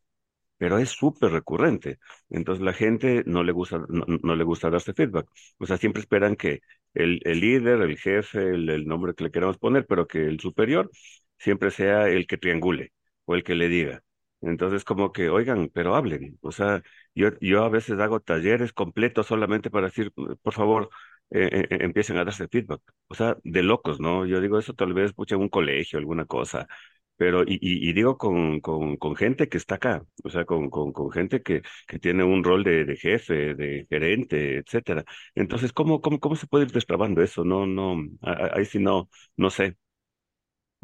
[0.58, 2.00] Pero es súper recurrente.
[2.30, 5.28] Entonces la gente no le gusta, no, no, le gusta darse feedback.
[5.60, 6.62] O sea, siempre esperan que
[6.94, 10.40] el, el líder, el jefe, el, el nombre que le queramos poner, pero que el
[10.40, 10.90] superior
[11.38, 12.94] siempre sea el que triangule
[13.26, 14.04] o el que le diga.
[14.42, 16.38] Entonces, como que, oigan, pero hablen.
[16.42, 16.82] O sea,
[17.16, 20.90] yo, yo a veces hago talleres completos solamente para decir, por favor,
[21.32, 22.82] eh, eh, empiecen a darse feedback.
[23.08, 24.26] O sea, de locos, ¿no?
[24.26, 26.68] Yo digo eso tal vez pucha en un colegio, alguna cosa.
[27.18, 30.94] Pero, y, y, y digo con, con, gente que está acá, o sea, con, con,
[31.12, 35.06] gente que, que tiene un rol de, de, jefe, de gerente, etcétera.
[35.34, 37.46] Entonces, ¿cómo, cómo, cómo se puede ir destrabando eso?
[37.46, 39.78] No, no, ahí sí no, no sé.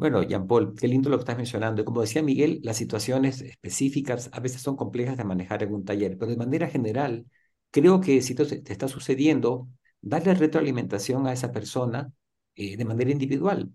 [0.02, 1.80] Bueno, Jean Paul, qué lindo lo que estás mencionando.
[1.82, 5.84] Y como decía Miguel, las situaciones específicas a veces son complejas de manejar en un
[5.84, 7.24] taller, pero de manera general,
[7.70, 9.68] creo que si te, está sucediendo,
[10.00, 12.12] darle retroalimentación a esa persona
[12.56, 13.70] eh, de manera individual.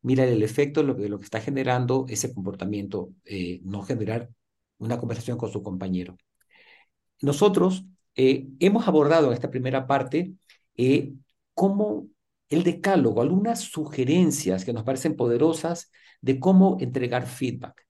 [0.00, 4.30] Mira el efecto de lo que, lo que está generando ese comportamiento, eh, no generar
[4.78, 6.16] una conversación con su compañero.
[7.20, 7.84] Nosotros
[8.14, 10.32] eh, hemos abordado en esta primera parte
[11.52, 12.08] cómo
[12.48, 17.86] el decálogo, algunas sugerencias que nos parecen poderosas de cómo entregar feedback.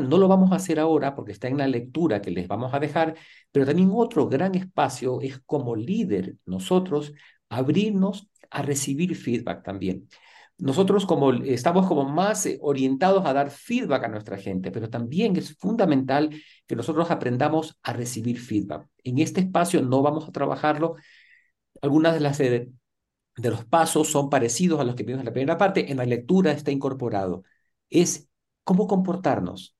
[0.00, 2.78] No lo vamos a hacer ahora porque está en la lectura que les vamos a
[2.78, 3.16] dejar,
[3.50, 7.12] pero también otro gran espacio es como líder nosotros
[7.48, 10.08] abrirnos a recibir feedback también.
[10.58, 15.36] Nosotros como estamos como más eh, orientados a dar feedback a nuestra gente, pero también
[15.36, 16.30] es fundamental
[16.66, 18.86] que nosotros aprendamos a recibir feedback.
[19.02, 20.94] En este espacio no vamos a trabajarlo.
[21.82, 22.68] Algunas de las eh,
[23.36, 26.04] de los pasos son parecidos a los que vimos en la primera parte, en la
[26.04, 27.42] lectura está incorporado.
[27.90, 28.28] Es
[28.64, 29.76] cómo comportarnos,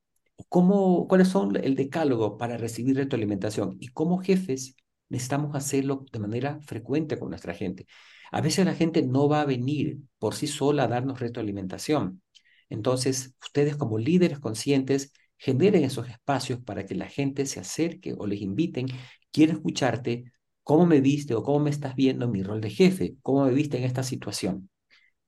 [0.48, 4.76] cómo, cuáles son el decálogo para recibir retroalimentación y como jefes
[5.08, 7.86] necesitamos hacerlo de manera frecuente con nuestra gente.
[8.32, 12.22] A veces la gente no va a venir por sí sola a darnos retroalimentación.
[12.68, 18.26] Entonces, ustedes como líderes conscientes generen esos espacios para que la gente se acerque o
[18.26, 18.86] les inviten,
[19.30, 20.32] quiero escucharte,
[20.64, 23.52] cómo me viste o cómo me estás viendo en mi rol de jefe, cómo me
[23.52, 24.70] viste en esta situación,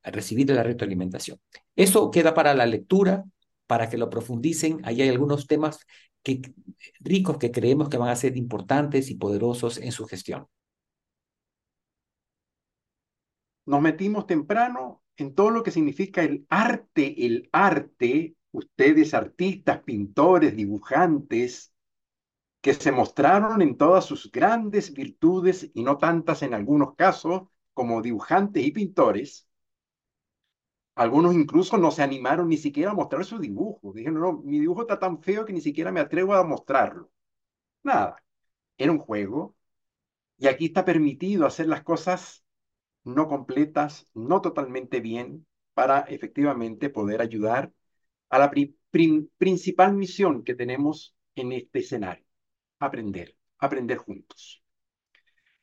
[0.03, 1.39] a recibir la retroalimentación.
[1.77, 3.25] Eso queda para la lectura,
[3.67, 4.81] para que lo profundicen.
[4.85, 5.81] Ahí hay algunos temas
[6.23, 6.41] que,
[7.01, 10.47] ricos que creemos que van a ser importantes y poderosos en su gestión.
[13.67, 20.55] Nos metimos temprano en todo lo que significa el arte, el arte, ustedes artistas, pintores,
[20.55, 21.73] dibujantes,
[22.67, 28.03] que se mostraron en todas sus grandes virtudes y no tantas en algunos casos como
[28.03, 29.49] dibujantes y pintores,
[30.97, 33.93] algunos incluso no se animaron ni siquiera a mostrar su dibujo.
[33.93, 37.09] Dijeron, no, mi dibujo está tan feo que ni siquiera me atrevo a mostrarlo.
[37.85, 38.17] Nada,
[38.77, 39.55] era un juego
[40.37, 42.45] y aquí está permitido hacer las cosas
[43.05, 47.73] no completas, no totalmente bien, para efectivamente poder ayudar
[48.29, 52.26] a la pri pri principal misión que tenemos en este escenario,
[52.79, 54.63] aprender, aprender juntos.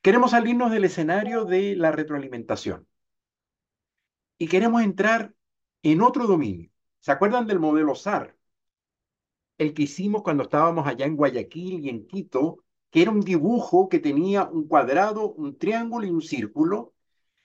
[0.02, 2.88] Queremos salirnos del escenario de la retroalimentación
[4.38, 5.34] y queremos entrar
[5.84, 6.70] en otro dominio.
[7.00, 8.36] ¿Se acuerdan del modelo SAR?
[9.58, 13.90] El que hicimos cuando estábamos allá en Guayaquil y en Quito, que era un dibujo
[13.90, 16.94] que tenía un cuadrado, un triángulo y un círculo,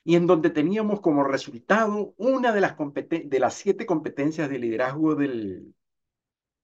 [0.04, 5.14] y en donde teníamos como resultado una de las, de las siete competencias de liderazgo
[5.14, 5.74] del,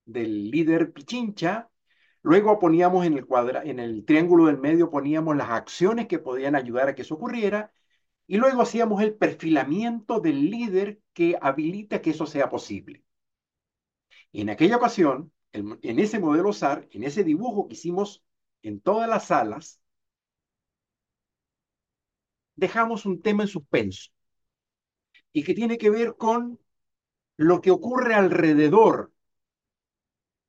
[0.07, 1.71] del líder Pichincha.
[2.25, 6.57] Luego poníamos en el, cuadra en el triángulo del medio, poníamos las acciones que podían
[6.57, 7.73] ayudar a que eso ocurriera,
[8.27, 13.05] y luego hacíamos el perfilamiento del líder que habilita que eso sea posible.
[14.33, 18.25] En aquella ocasión, en ese modelo SAR, en ese dibujo que hicimos
[18.63, 19.81] en todas las salas,
[22.57, 24.11] dejamos un tema en suspenso
[25.33, 26.59] y que tiene que ver con
[27.39, 29.14] lo que ocurre alrededor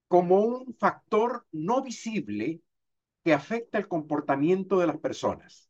[0.07, 2.61] como un factor no visible
[3.23, 5.69] que afecta el comportamiento de las personas.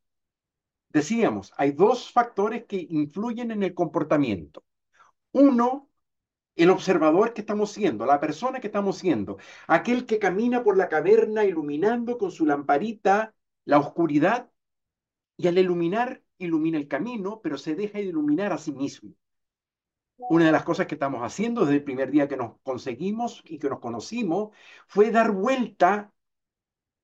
[0.90, 4.64] Decíamos, hay dos factores que influyen en el comportamiento.
[5.34, 5.90] Uno,
[6.56, 10.90] el observador que estamos siendo, la persona que estamos siendo, aquel que camina por la
[10.90, 14.50] caverna iluminando con su lamparita la oscuridad
[15.38, 19.14] y al iluminar ilumina el camino, pero se deja de iluminar a sí mismo.
[20.18, 23.60] Una de las cosas que estamos haciendo desde el primer día que nos conseguimos y
[23.60, 24.56] que nos conocimos
[24.88, 26.14] fue dar vuelta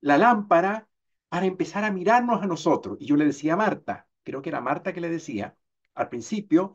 [0.02, 0.88] la lámpara
[1.30, 2.98] para empezar a mirarnos a nosotros.
[3.00, 5.56] Y yo le decía a Marta, creo que era Marta que le decía
[5.96, 6.74] al principio,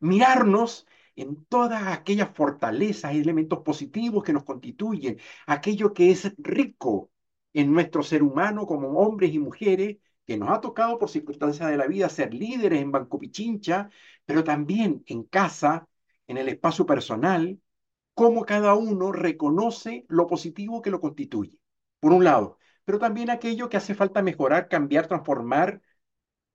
[0.00, 7.10] mirarnos en todas aquellas fortalezas y elementos positivos que nos constituyen, aquello que es rico
[7.52, 11.76] en nuestro ser humano como hombres y mujeres, que nos ha tocado por circunstancias de
[11.76, 13.90] la vida ser líderes en Banco Pichincha,
[14.24, 15.88] pero también en casa,
[16.26, 17.60] en el espacio personal,
[18.14, 21.58] cómo cada uno reconoce lo positivo que lo constituye,
[22.00, 25.82] por un lado, pero también aquello que hace falta mejorar, cambiar, transformar,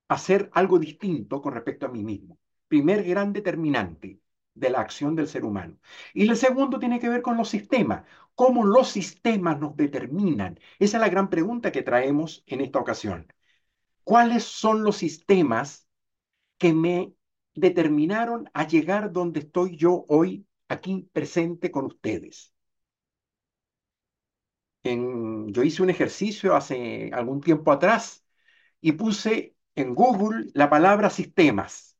[0.08, 2.38] hacer algo distinto con respecto a mí mismo.
[2.68, 4.20] Primer gran determinante
[4.54, 5.78] de la acción del ser humano.
[6.14, 8.04] Y el segundo tiene que ver con los sistemas,
[8.34, 10.58] cómo los sistemas nos determinan.
[10.78, 13.26] Esa es la gran pregunta que traemos en esta ocasión.
[14.04, 15.86] ¿Cuáles son los sistemas
[16.58, 17.12] que me
[17.54, 22.52] determinaron a llegar donde estoy yo hoy, aquí presente con ustedes?
[24.84, 28.24] yo hice un ejercicio hace algún tiempo atrás
[28.80, 31.96] y puse en Google la palabra sistemas.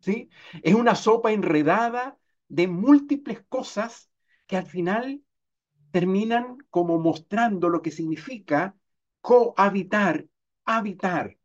[0.00, 0.30] ¿Sí?
[0.62, 4.10] Es una sopa enredada de múltiples cosas
[4.46, 5.22] que al final
[5.90, 8.76] terminan como mostrando lo que significa
[9.20, 10.26] cohabitar
[10.64, 11.36] habitar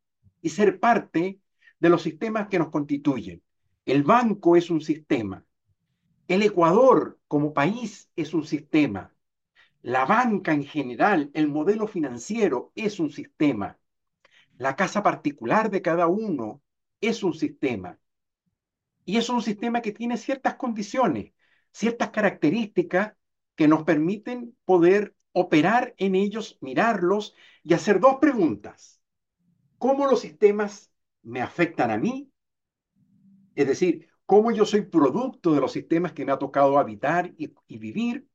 [0.42, 1.40] y ser parte
[1.80, 3.44] de los sistemas que nos constituyen.
[3.86, 5.46] El banco es un sistema.
[6.28, 9.14] El Ecuador como país es un sistema.
[9.82, 13.78] La banca en general, el modelo financiero es un sistema.
[14.58, 16.62] La casa particular de cada uno
[17.00, 18.00] es un sistema.
[19.06, 21.32] Y es un sistema que tiene ciertas condiciones,
[21.72, 23.14] ciertas características
[23.56, 28.97] que nos permiten poder operar en ellos, mirarlos y hacer dos preguntas
[29.78, 30.92] cómo los sistemas
[31.24, 32.32] me afectan a mí,
[33.56, 37.78] es decir, cómo yo soy producto de los sistemas que me ha tocado habitar y,
[37.78, 38.28] vivir,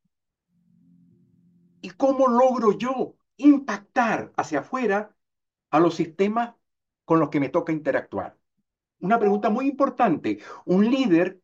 [1.80, 5.16] y cómo logro yo impactar hacia afuera
[5.70, 6.54] a los sistemas
[7.04, 8.38] con los que me toca interactuar.
[9.00, 10.38] Una pregunta muy importante.
[10.64, 11.40] Un líder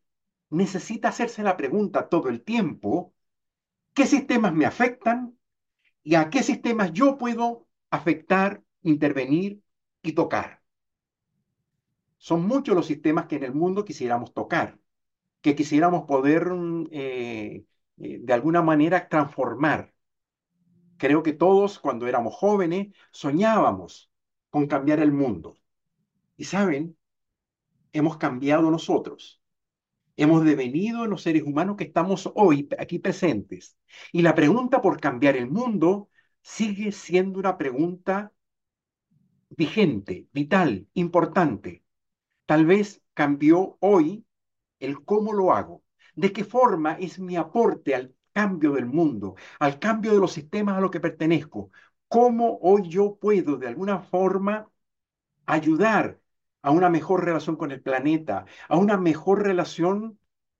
[0.50, 3.14] necesita hacerse la pregunta todo el tiempo,
[3.94, 5.38] ¿qué sistemas me afectan?
[6.02, 9.62] ¿Y a qué sistemas yo puedo afectar, intervenir
[10.08, 10.62] y tocar.
[12.18, 14.78] Son muchos los sistemas que en el mundo quisiéramos tocar,
[15.40, 17.64] que quisiéramos poder mm, eh,
[17.98, 19.94] eh, de alguna manera transformar.
[20.96, 24.10] Creo que todos cuando éramos jóvenes soñábamos
[24.50, 25.56] con cambiar el mundo.
[26.36, 26.96] Y saben,
[27.92, 29.42] hemos cambiado nosotros.
[30.16, 33.78] Hemos devenido en los seres humanos que estamos hoy aquí presentes.
[34.12, 36.08] Y la pregunta por cambiar el mundo
[36.42, 38.32] sigue siendo una pregunta
[39.50, 41.84] vigente, vital, importante.
[42.46, 44.26] Tal vez cambió hoy
[44.80, 45.84] el cómo lo hago,
[46.14, 50.76] de qué forma es mi aporte al cambio del mundo, al cambio de los sistemas
[50.78, 51.70] a los que pertenezco,
[52.08, 54.70] cómo hoy yo puedo de alguna forma
[55.46, 56.20] ayudar
[56.62, 60.18] a una mejor relación con el planeta, a una mejor relación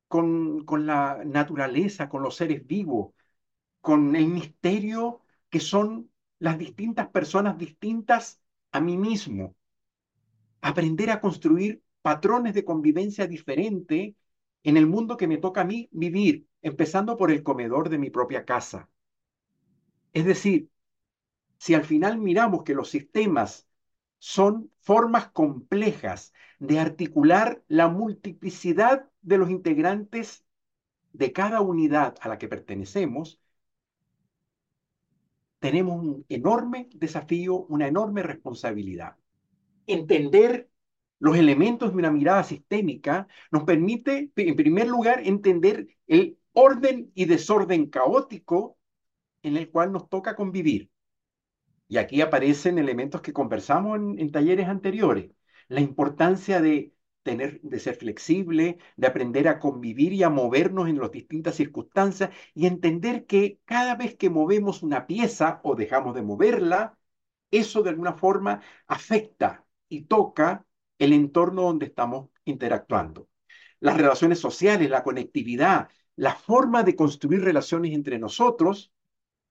[0.09, 3.13] con, con la naturaleza, con los seres vivos,
[3.81, 8.41] con el misterio que son las distintas personas distintas
[8.73, 9.55] a mí mismo,
[10.61, 14.17] aprender a construir patrones de convivencia diferente
[14.63, 18.11] en el mundo que me toca a mí vivir, empezando por el comedor de mi
[18.11, 18.89] propia casa.
[20.13, 20.71] Es decir,
[21.59, 23.69] si al final miramos que los sistemas
[24.19, 30.45] son formas complejas de articular la multiplicidad de los integrantes
[31.13, 33.41] de cada unidad a la que pertenecemos,
[35.59, 39.17] tenemos un enorme desafío, una enorme responsabilidad.
[39.87, 40.71] Entender
[41.19, 47.25] los elementos de una mirada sistémica nos permite, en primer lugar, entender el orden y
[47.27, 48.79] desorden caótico
[49.43, 50.91] en el cual nos toca convivir.
[51.89, 55.31] Y aquí aparecen elementos que conversamos en, en talleres anteriores.
[55.69, 56.93] La importancia de
[57.37, 62.67] de ser flexible, de aprender a convivir y a movernos en las distintas circunstancias y
[62.67, 66.99] entender que cada vez que movemos una pieza o dejamos de moverla,
[67.51, 70.67] eso de alguna forma afecta y toca
[70.99, 73.29] el entorno donde estamos interactuando.
[73.81, 78.93] Las relaciones sociales, la conectividad, la forma de construir relaciones entre nosotros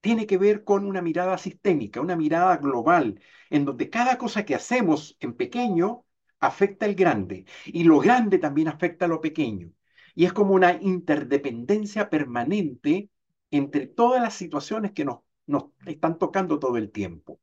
[0.02, 4.56] tiene que ver con una mirada sistémica, una mirada global, en donde cada cosa que
[4.56, 6.06] hacemos en pequeño
[6.40, 9.72] afecta el grande y lo grande también afecta a lo pequeño.
[10.16, 13.10] Y es como una interdependencia permanente
[13.52, 17.40] entre todas las situaciones que nos, nos están tocando todo el tiempo.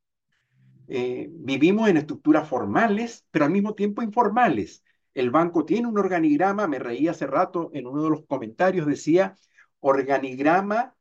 [0.87, 4.85] Eh, vivimos en estructuras formales, pero al mismo tiempo informales.
[5.15, 9.37] El banco tiene un organigrama, me reí hace rato en uno de los comentarios, decía,
[9.81, 10.95] organigrama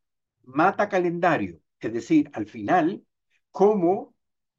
[0.44, 1.60] mata calendario.
[1.80, 3.04] Es decir, al final,
[3.52, 4.12] ¿cómo?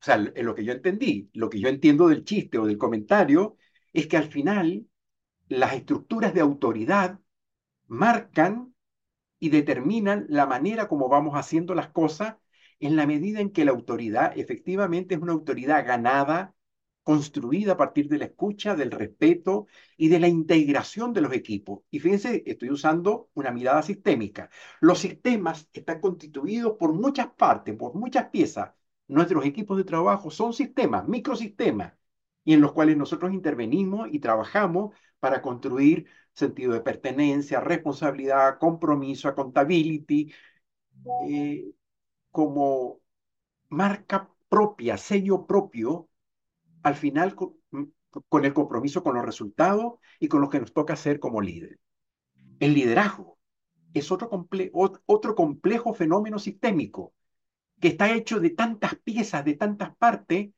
[0.05, 3.57] O sea, lo que yo entendí, lo que yo entiendo del chiste o del comentario,
[3.95, 4.87] es que al final
[5.49, 7.21] las estructuras de autoridad
[7.89, 8.75] marcan
[9.41, 12.37] y determinan la manera como vamos haciendo las cosas
[12.81, 16.55] en la medida en que la autoridad efectivamente es una autoridad ganada,
[17.05, 21.81] construida a partir de la escucha, del respeto y de la integración de los equipos.
[21.91, 24.51] Y fíjense, estoy usando una mirada sistémica.
[24.81, 28.73] Los sistemas están constituidos por muchas partes, por muchas piezas.
[29.09, 31.95] Nuestros equipos de trabajo son sistemas, microsistemas,
[32.45, 39.29] y en los cuales nosotros intervenimos y trabajamos para construir sentido de pertenencia, responsabilidad, compromiso,
[39.29, 40.33] accountability,
[41.29, 41.73] eh,
[42.31, 43.01] como
[43.69, 46.09] marca propia, sello propio,
[46.83, 47.55] al final con,
[48.45, 51.79] el compromiso con los resultados y con lo que nos toca hacer como líder.
[52.61, 53.39] El liderazgo
[53.95, 57.15] es otro complejo fenómeno sistémico
[57.81, 60.51] que está hecho de tantas piezas, de tantas partes,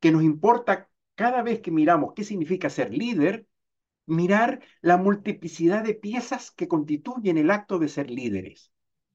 [0.00, 3.46] que nos importa cada vez que miramos qué significa ser líder,
[4.06, 8.72] mirar la multiplicidad de piezas que constituyen el acto de ser líderes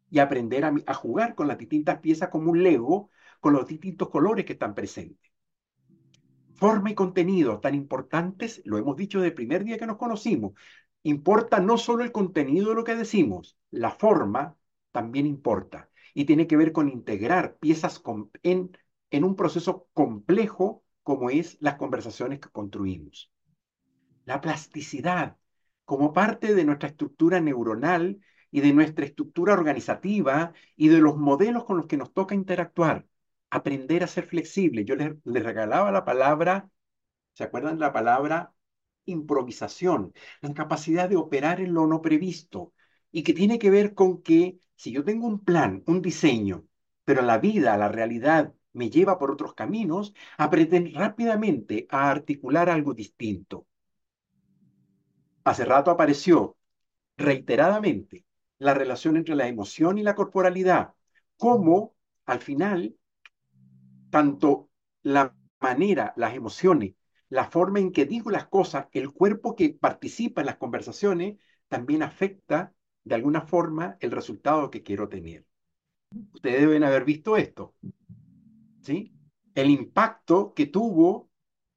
[0.09, 4.45] y aprender a, jugar con las distintas piezas como un Lego, con los distintos colores
[4.45, 5.31] que están presentes.
[6.53, 10.53] Forma y contenido tan importantes, lo hemos dicho desde el primer día que nos conocimos.
[11.03, 14.55] Importa no solo el contenido de lo que decimos, la forma
[14.91, 15.89] también importa.
[16.15, 18.01] Y tiene que ver con integrar piezas
[18.41, 18.75] en,
[19.11, 23.31] en un proceso complejo como es las conversaciones que construimos.
[24.25, 25.37] La plasticidad,
[25.83, 28.19] como parte de nuestra estructura neuronal,
[28.55, 33.05] y de nuestra estructura organizativa y de los modelos con los que nos toca interactuar.
[33.49, 34.85] Aprender a ser flexible.
[34.85, 36.69] Yo les, regalaba la palabra,
[37.33, 38.53] ¿se acuerdan la palabra
[39.03, 40.13] improvisación?
[40.39, 42.73] La capacidad de operar en lo no previsto
[43.11, 46.65] y que tiene que ver con que si yo tengo un plan, un diseño,
[47.03, 52.93] pero la vida, la realidad me lleva por otros caminos, aprender rápidamente a articular algo
[52.93, 53.65] distinto.
[55.43, 56.57] Hace rato apareció
[57.17, 58.25] reiteradamente
[58.57, 60.93] la relación entre la emoción y la corporalidad,
[61.37, 62.95] cómo al final
[64.09, 64.69] tanto
[65.03, 66.95] la manera, las emociones,
[67.29, 72.03] la forma en que digo las cosas, el cuerpo que participa en las conversaciones, también
[72.03, 72.73] afecta
[73.05, 75.45] de alguna forma el resultado que quiero tener.
[76.33, 77.73] Ustedes deben haber visto esto,
[78.81, 79.13] ¿sí?
[79.53, 81.29] El impacto que tuvo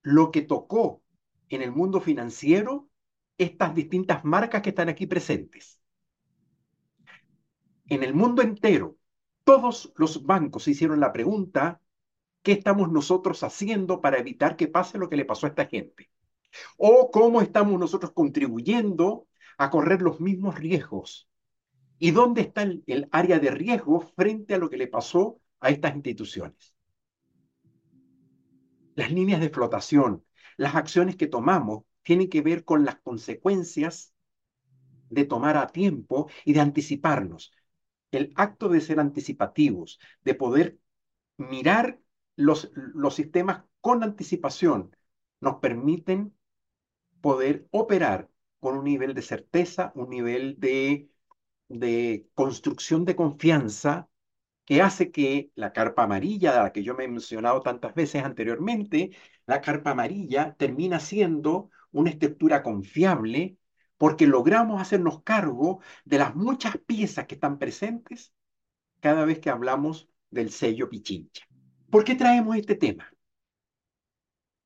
[0.03, 1.03] lo que tocó
[1.49, 2.89] en el mundo financiero
[3.37, 5.79] estas distintas marcas que están aquí presentes
[7.89, 8.97] en el mundo entero,
[9.45, 11.81] todos los bancos hicieron la pregunta,
[12.43, 16.11] ¿qué estamos nosotros haciendo para evitar que pase lo que le pasó a esta gente?
[16.77, 19.27] O cómo estamos nosotros contribuyendo
[19.59, 21.29] a correr los mismos riesgos.
[21.99, 25.95] ¿Y dónde está el, área de riesgo frente a lo que le pasó a estas
[25.95, 26.75] instituciones?
[28.95, 30.25] Las líneas de flotación,
[30.57, 34.15] las acciones que tomamos tienen que ver con las consecuencias
[35.11, 37.53] de tomar a tiempo y de anticiparnos
[38.11, 40.79] el acto de ser anticipativos, de poder
[41.37, 42.01] mirar
[42.37, 44.97] los, los sistemas con anticipación,
[45.41, 46.35] nos permiten
[47.21, 48.31] poder operar
[48.61, 51.09] con un nivel de certeza, un nivel de,
[52.35, 54.09] construcción de confianza
[54.65, 58.25] que hace que la carpa amarilla, de la que yo me he mencionado tantas veces
[58.25, 59.11] anteriormente,
[59.47, 63.57] la carpa amarilla termina siendo una estructura confiable
[63.97, 68.33] porque logramos hacernos cargo de las muchas piezas que están presentes
[69.01, 71.45] cada vez que hablamos del sello Pichincha.
[71.91, 73.11] ¿Por qué traemos este tema?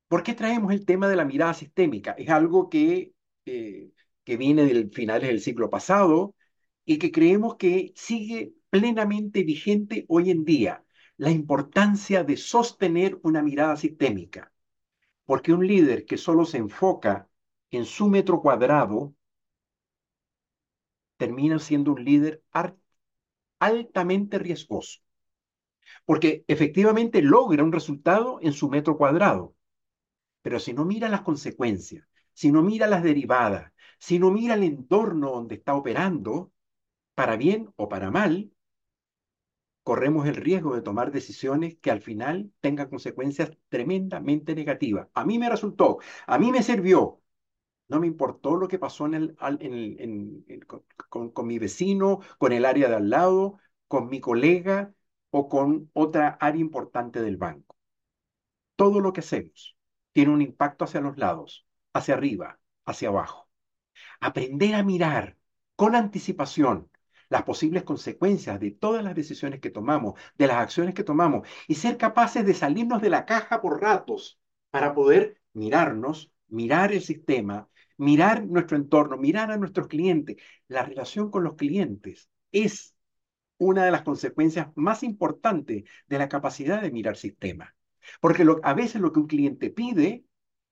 [0.07, 2.11] ¿Por qué traemos el tema de la mirada sistémica?
[2.17, 3.13] Es algo que,
[3.45, 6.35] que viene del finales del siglo pasado
[6.85, 10.83] y que creemos que sigue plenamente vigente hoy en día.
[11.17, 14.51] La importancia de sostener una mirada sistémica.
[15.25, 17.29] Porque un líder que solo se enfoca
[17.71, 19.15] en su metro cuadrado
[21.17, 22.43] termina siendo un líder
[23.59, 24.99] altamente riesgoso.
[26.05, 29.55] Porque efectivamente logra un resultado en su metro cuadrado.
[30.41, 34.63] Pero si no mira las consecuencias, si no mira las derivadas, si no mira el
[34.63, 36.51] entorno donde está operando,
[37.15, 38.51] para bien o para mal,
[39.83, 45.07] corremos el riesgo de tomar decisiones que al final tengan consecuencias tremendamente negativas.
[45.13, 47.19] A mí me resultó, a mí me sirvió.
[47.89, 49.07] No me importó lo que pasó
[51.09, 54.93] con, con mi vecino, con el área de al lado, con mi colega
[55.31, 57.77] o con otra área importante del banco.
[58.75, 59.77] Todo lo que hacemos
[60.11, 63.49] tiene un impacto hacia los lados, hacia arriba, hacia abajo.
[64.19, 65.37] Aprender a mirar
[65.75, 66.89] con anticipación
[67.29, 71.75] las posibles consecuencias de todas las decisiones que tomamos, de las acciones que tomamos, y
[71.75, 74.39] ser capaces de salirnos de la caja por ratos
[74.69, 80.37] para poder mirarnos, mirar el sistema, mirar nuestro entorno, mirar a nuestros clientes.
[80.67, 82.95] La relación con los clientes es
[83.57, 87.75] una de las consecuencias más importantes de la capacidad de mirar sistema.
[88.19, 90.25] Porque a veces lo que un cliente pide,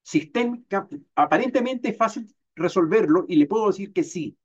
[0.04, 4.38] sistémica, aparentemente es fácil resolverlo y le puedo decir que sí,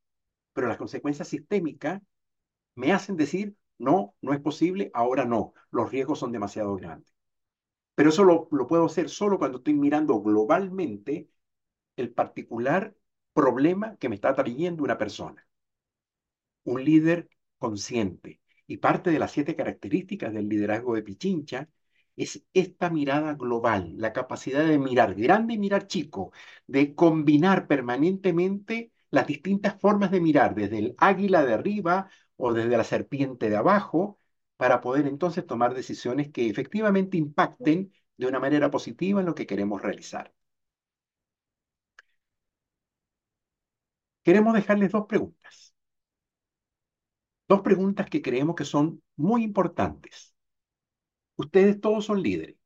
[0.53, 2.03] pero las consecuencias sistémicas
[2.75, 7.13] me hacen decir, no, no es posible, ahora no, los riesgos son demasiado grandes.
[7.95, 11.29] Pero eso lo, lo puedo hacer solo cuando estoy mirando globalmente
[11.97, 12.95] el particular
[13.35, 15.47] problema que me está trayendo una persona.
[16.65, 17.29] Un líder
[17.59, 18.41] consciente.
[18.67, 21.69] Y parte de las siete características del liderazgo de Pichincha
[22.17, 26.33] es esta mirada global, la capacidad de mirar grande y mirar chico,
[26.67, 32.77] de combinar permanentemente las distintas formas de mirar, desde el águila de arriba o desde
[32.77, 34.19] la serpiente de abajo,
[34.57, 39.47] para poder entonces tomar decisiones que efectivamente impacten de una manera positiva en lo que
[39.47, 40.33] queremos realizar.
[44.25, 45.75] Queremos dejarles dos preguntas.
[47.49, 50.36] Dos preguntas que creemos que son muy importantes.
[51.37, 52.57] Ustedes todos son líderes.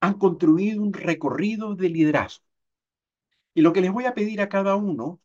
[0.00, 2.44] Han construido un recorrido de liderazgo.
[3.54, 5.20] Y lo que les voy a pedir a cada uno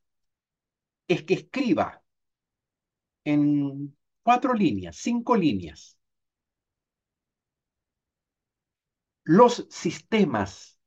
[1.09, 2.01] es que escriba
[3.25, 5.97] en cuatro líneas, cinco líneas,
[9.25, 10.79] los sistemas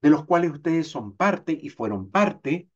[0.00, 2.70] de los cuales ustedes son parte y fueron parte,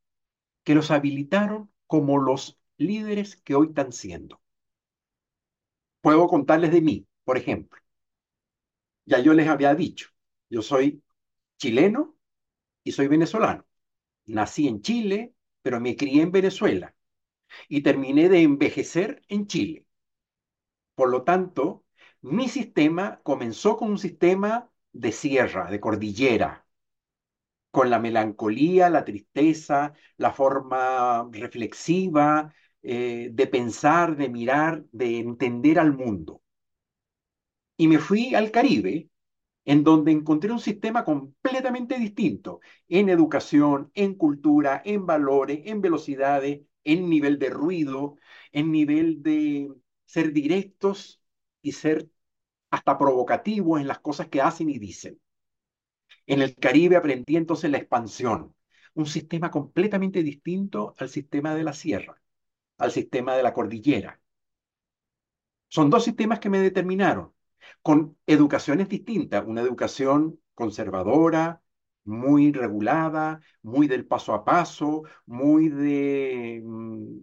[0.64, 4.40] que los habilitaron como los líderes que hoy están siendo.
[6.02, 7.80] Puedo contarles de mí, por ejemplo.
[9.06, 10.08] Ya yo les había dicho,
[10.48, 11.02] yo soy
[11.58, 12.16] chileno
[12.84, 13.66] y soy venezolano.
[14.26, 16.94] Nací en Chile, pero me crié en Venezuela
[17.68, 19.86] y terminé de envejecer en Chile.
[20.94, 21.84] Por lo tanto,
[22.22, 26.64] mi sistema comenzó con un sistema de sierra, de cordillera,
[27.70, 35.78] con la melancolía, la tristeza, la forma reflexiva eh, de pensar, de mirar, de entender
[35.78, 36.39] al mundo.
[37.80, 39.08] Y me fui al Caribe,
[39.64, 46.60] en donde encontré un sistema completamente distinto en educación, en cultura, en valores, en velocidades,
[46.84, 48.16] en nivel de ruido,
[48.52, 49.72] en nivel de
[50.04, 51.22] ser directos
[51.62, 52.10] y ser
[52.70, 55.18] hasta provocativos en las cosas que hacen y dicen.
[56.26, 58.54] En el Caribe aprendí entonces la expansión,
[58.92, 62.20] un sistema completamente distinto al sistema de la sierra,
[62.76, 64.20] al sistema de la cordillera.
[65.68, 67.32] Son dos sistemas que me determinaron,
[67.82, 71.62] con educaciones distintas, una educación conservadora,
[72.04, 77.18] muy regulada, muy del paso a paso, muy de, mm,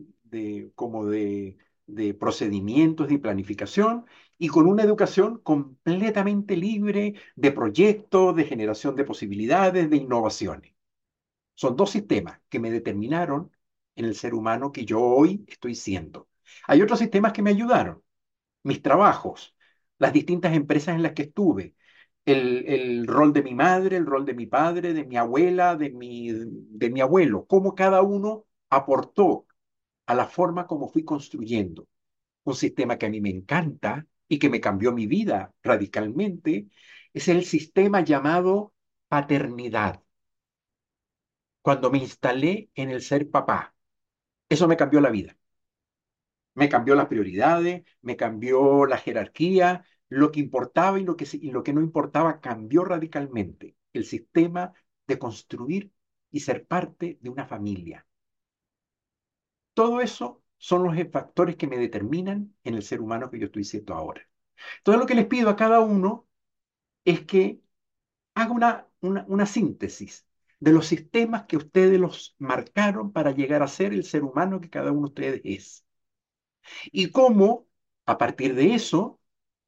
[0.75, 1.57] como de,
[1.87, 4.05] de procedimientos de planificación
[4.37, 10.73] y con una educación completamente libre de proyectos, de generación de posibilidades, de innovaciones.
[11.55, 13.51] Son dos sistemas que me determinaron
[13.95, 16.29] en el ser humano que yo hoy estoy siendo.
[16.67, 18.03] Hay otros sistemas que me ayudaron.
[18.63, 19.55] Mis trabajos,
[19.99, 21.75] las distintas empresas en las que estuve,
[22.25, 26.29] el, rol de mi madre, el rol de mi padre, de mi abuela, de mi,
[26.31, 29.47] de mi abuelo, cómo cada uno aportó
[30.07, 31.87] a la forma como fui construyendo
[32.43, 36.67] un sistema que a mí me encanta y que me cambió mi vida radicalmente,
[37.13, 38.73] es el sistema llamado
[39.09, 40.01] paternidad.
[41.61, 43.75] Cuando me instalé en el ser papá,
[44.49, 45.36] eso me cambió la vida.
[46.57, 51.81] Me cambió las prioridades, me cambió la jerarquía, lo que importaba y lo que, no
[51.81, 53.75] importaba cambió radicalmente.
[53.93, 54.73] El sistema
[55.05, 55.93] de construir
[56.31, 58.07] y ser parte de una familia.
[59.75, 63.63] Todo eso son los factores que me determinan en el ser humano que yo estoy
[63.63, 64.27] siendo ahora.
[64.79, 66.27] Entonces lo que les pido a cada uno
[67.05, 67.61] es que
[68.35, 70.25] haga una síntesis
[70.59, 74.71] de los sistemas que ustedes los marcaron para llegar a ser el ser humano que
[74.71, 75.86] cada uno de ustedes es.
[76.91, 77.67] Y cómo,
[78.05, 79.19] a partir de eso,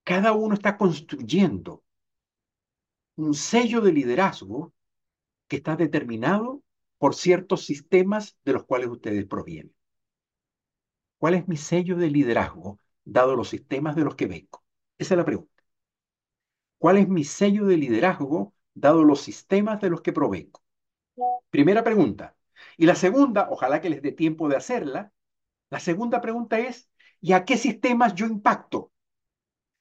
[0.03, 1.83] cada uno está construyendo
[3.15, 4.73] un sello de liderazgo
[5.47, 6.63] que está determinado
[6.97, 9.73] por ciertos sistemas de los cuales ustedes provienen.
[11.17, 14.63] ¿Cuál es mi sello de liderazgo dado los sistemas de los que vengo?
[14.97, 15.63] Esa es la pregunta.
[16.77, 20.61] ¿Cuál es mi sello de liderazgo dado los sistemas de los que provengo?
[21.49, 22.35] Primera pregunta.
[22.77, 25.11] Y la segunda, ojalá que les dé tiempo de hacerla,
[25.69, 26.88] la segunda pregunta es,
[27.21, 28.91] ¿y a qué sistemas yo impacto?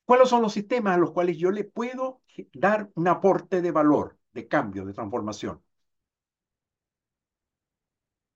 [0.07, 2.23] ¿Cuáles son los sistemas a los cuales yo le puedo
[2.55, 5.63] dar un aporte de valor, de cambio, de transformación?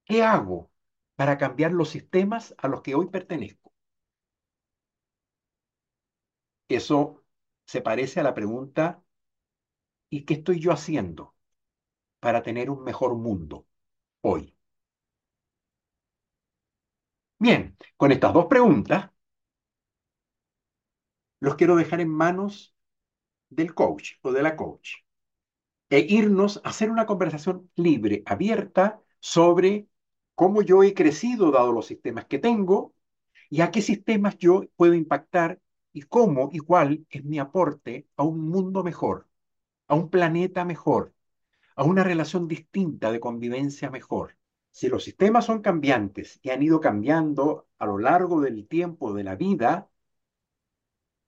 [0.05, 0.71] ¿Qué hago
[1.17, 3.73] para cambiar los sistemas a los que hoy pertenezco?
[6.69, 7.23] Eso
[7.67, 9.01] se parece a la pregunta,
[10.11, 11.35] ¿y qué estoy yo haciendo
[12.21, 13.67] para tener un mejor mundo
[14.23, 14.57] hoy?
[17.45, 19.11] Bien, con estas dos preguntas,
[21.41, 22.75] los quiero dejar en manos
[23.51, 24.91] del coach o de la coach
[25.91, 29.89] e irnos a hacer una conversación libre, abierta, sobre
[30.35, 32.95] cómo yo he crecido dado los sistemas que tengo
[33.51, 35.61] y a qué sistemas yo puedo impactar
[35.93, 39.29] y cómo y cuál es mi aporte a un mundo mejor,
[39.89, 41.15] a un planeta mejor,
[41.77, 44.37] a una relación distinta de convivencia mejor.
[44.73, 49.23] Si los sistemas son cambiantes y han ido cambiando a lo largo del tiempo de
[49.23, 49.91] la vida,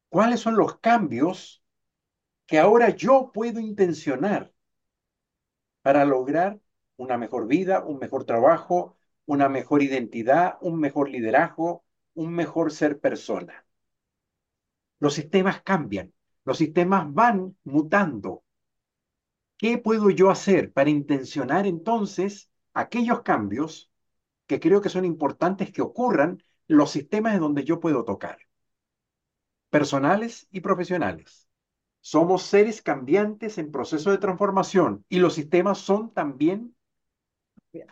[0.08, 1.62] ¿cuáles son los cambios
[2.46, 4.52] que ahora yo puedo intencionar
[5.82, 6.58] para lograr
[6.96, 11.84] una mejor vida, un mejor trabajo, una mejor identidad, un mejor liderazgo,
[12.14, 13.66] un mejor ser persona?
[15.00, 16.14] Los sistemas cambian,
[16.44, 18.42] los sistemas van mutando.
[19.58, 23.90] ¿Qué puedo yo hacer para intencionar entonces aquellos cambios
[24.46, 28.38] que creo que son importantes que ocurran los sistemas en donde yo puedo tocar,
[29.70, 31.48] personales y profesionales.
[32.00, 36.76] Somos seres cambiantes en proceso de transformación y los sistemas son también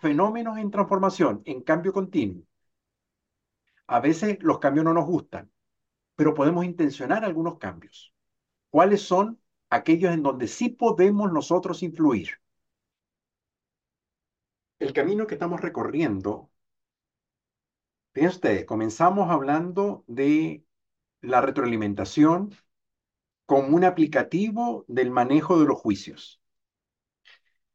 [0.01, 2.43] fenómenos en transformación, en cambio continuo.
[3.87, 5.53] A veces los cambios no nos gustan,
[6.16, 8.14] pero podemos intencionar algunos cambios.
[8.70, 12.41] ¿Cuáles son aquellos en donde sí podemos nosotros influir?
[14.83, 16.51] El camino que estamos recorriendo,
[18.14, 20.64] fíjense ustedes, comenzamos hablando de
[21.20, 22.55] la retroalimentación
[23.47, 26.41] como un aplicativo del manejo de los juicios.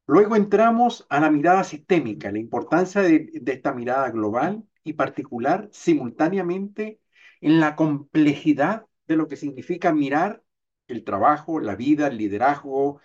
[0.06, 7.00] Luego entramos a la mirada sistémica, la importancia de, esta mirada global y particular simultáneamente
[7.42, 10.44] en la complejidad de lo que significa mirar
[10.88, 13.02] el trabajo, la vida, el liderazgo,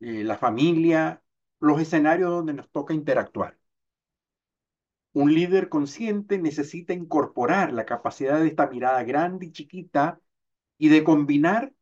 [0.00, 1.23] eh, la familia,
[1.64, 3.58] los escenarios donde nos toca interactuar.
[5.12, 10.20] Un líder consciente necesita incorporar la capacidad de esta mirada grande y chiquita
[10.78, 11.72] y de combinar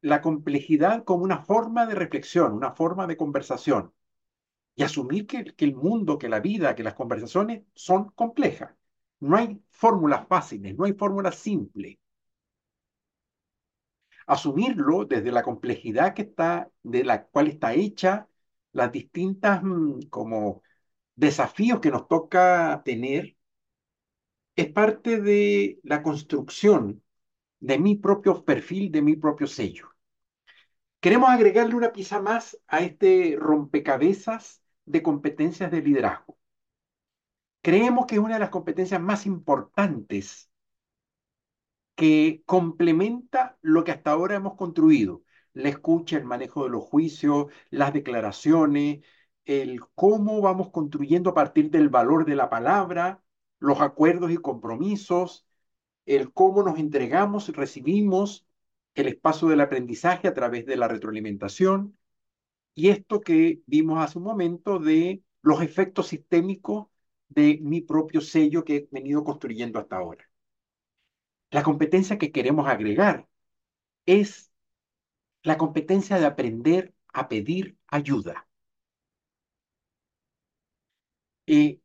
[0.00, 3.92] la complejidad como una forma de reflexión, una forma de conversación.
[4.74, 8.74] Y asumir que, que el mundo, que la vida, que las conversaciones son complejas.
[9.20, 11.98] No hay fórmulas fáciles, no hay fórmulas simples.
[14.26, 18.28] Asumirlo desde la complejidad que está, de la cual está hecha
[18.76, 20.62] las distintas mm, como
[21.16, 23.36] desafíos que nos toca tener
[24.56, 27.02] es parte de la construcción
[27.60, 29.88] de mi propio perfil, de mi propio sello.
[31.00, 36.38] Queremos agregarle una pieza más a este rompecabezas de competencias de liderazgo.
[37.62, 40.50] Creemos que es una de las competencias más importantes
[41.94, 45.22] que complementa lo que hasta ahora hemos construido
[45.56, 49.00] la escucha, el manejo de los juicios, las declaraciones,
[49.46, 53.22] el cómo vamos construyendo a partir del valor de la palabra,
[53.58, 55.46] los acuerdos y compromisos,
[56.04, 58.46] el cómo nos entregamos y recibimos
[58.94, 61.96] el espacio del aprendizaje a través de la retroalimentación
[62.74, 66.88] y esto que vimos hace un momento de los efectos sistémicos
[67.28, 70.28] de mi propio sello que he venido construyendo hasta ahora.
[71.50, 73.26] La competencia que queremos agregar
[74.06, 74.52] es
[75.46, 78.46] la competencia de aprender a pedir ayuda.
[81.46, 81.82] Y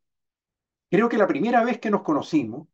[0.91, 2.67] creo que la primera vez que nos conocimos,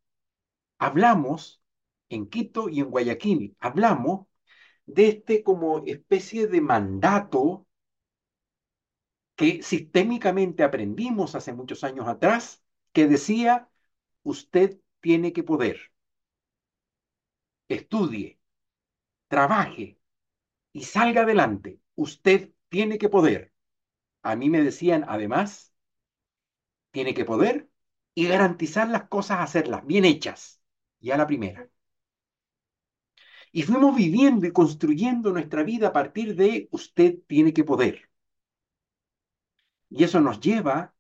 [0.80, 1.62] hablamos
[2.10, 4.28] en Quito y en Guayaquil, hablamos
[4.86, 7.68] de este como especie de mandato
[9.36, 13.70] que sistémicamente aprendimos hace muchos años atrás, que decía,
[14.24, 15.80] usted tiene que poder,
[17.70, 18.40] estudie,
[19.30, 19.97] trabaje
[20.78, 23.52] y salga adelante, usted tiene que poder.
[24.22, 25.74] A mí me decían, además,
[26.92, 27.68] tiene que poder
[28.14, 30.62] y garantizar las cosas, hacerlas bien hechas,
[31.00, 31.68] ya la primera.
[33.52, 38.10] Y fuimos viviendo y construyendo nuestra vida a partir de usted tiene que poder.
[39.90, 40.94] Y eso nos lleva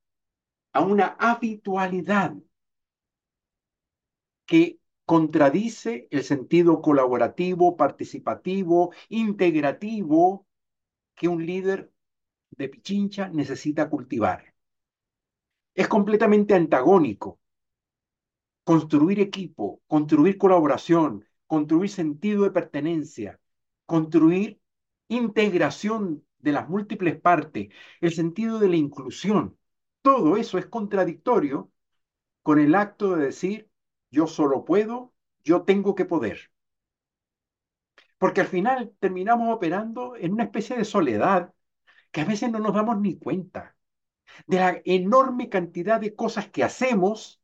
[0.73, 2.33] a una habitualidad
[4.45, 10.45] que contradice el sentido colaborativo, participativo, integrativo
[11.15, 11.93] que un líder
[12.51, 14.53] de Pichincha necesita cultivar.
[15.73, 17.39] Es completamente antagónico.
[18.65, 23.39] Construir equipo, construir colaboración, construir sentido de pertenencia,
[23.85, 24.59] construir
[25.07, 27.69] integración de las múltiples partes,
[28.01, 29.57] el sentido de la inclusión.
[30.01, 31.71] Todo eso es contradictorio
[32.43, 33.69] con el acto de decir,
[34.17, 35.13] yo solo puedo,
[35.43, 36.51] yo tengo que poder.
[38.17, 41.53] Porque al final terminamos operando en una especie de soledad
[42.11, 43.75] que a veces no nos damos ni cuenta
[44.47, 47.41] de la enorme cantidad de cosas que hacemos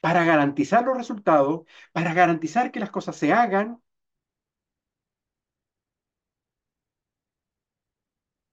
[0.00, 1.62] para garantizar los resultados,
[1.92, 3.82] para garantizar que las cosas se hagan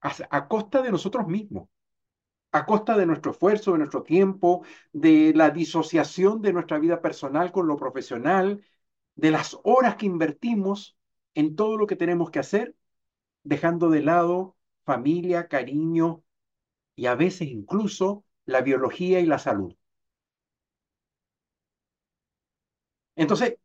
[0.01, 1.70] a, costa de nosotros mismos,
[2.52, 7.52] a costa de nuestro esfuerzo, de nuestro tiempo, de la disociación de nuestra vida personal
[7.52, 8.64] con lo profesional,
[9.16, 10.98] de las horas que invertimos
[11.36, 12.76] en todo lo que tenemos que hacer,
[13.43, 16.24] dejando de lado familia, cariño
[16.95, 19.76] y a veces incluso la biología y la salud.
[23.16, 23.58] Entonces,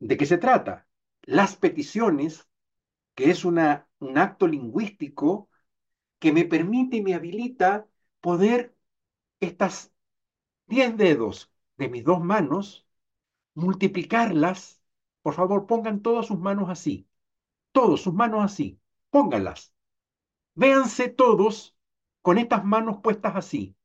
[0.00, 0.86] ¿de qué se trata?
[1.22, 2.48] Las peticiones,
[3.14, 5.50] que es una, un acto lingüístico
[6.18, 7.86] que me permite y me habilita
[8.20, 8.76] poder
[9.40, 9.92] estas
[10.66, 12.86] diez dedos de mis dos manos,
[13.54, 14.80] multiplicarlas.
[15.22, 17.08] Por favor, pongan todas sus manos así.
[17.72, 18.80] Todos sus manos así.
[19.10, 19.72] Pónganlas.
[20.54, 21.76] Véanse todos
[22.22, 23.76] con estas manos puestas así.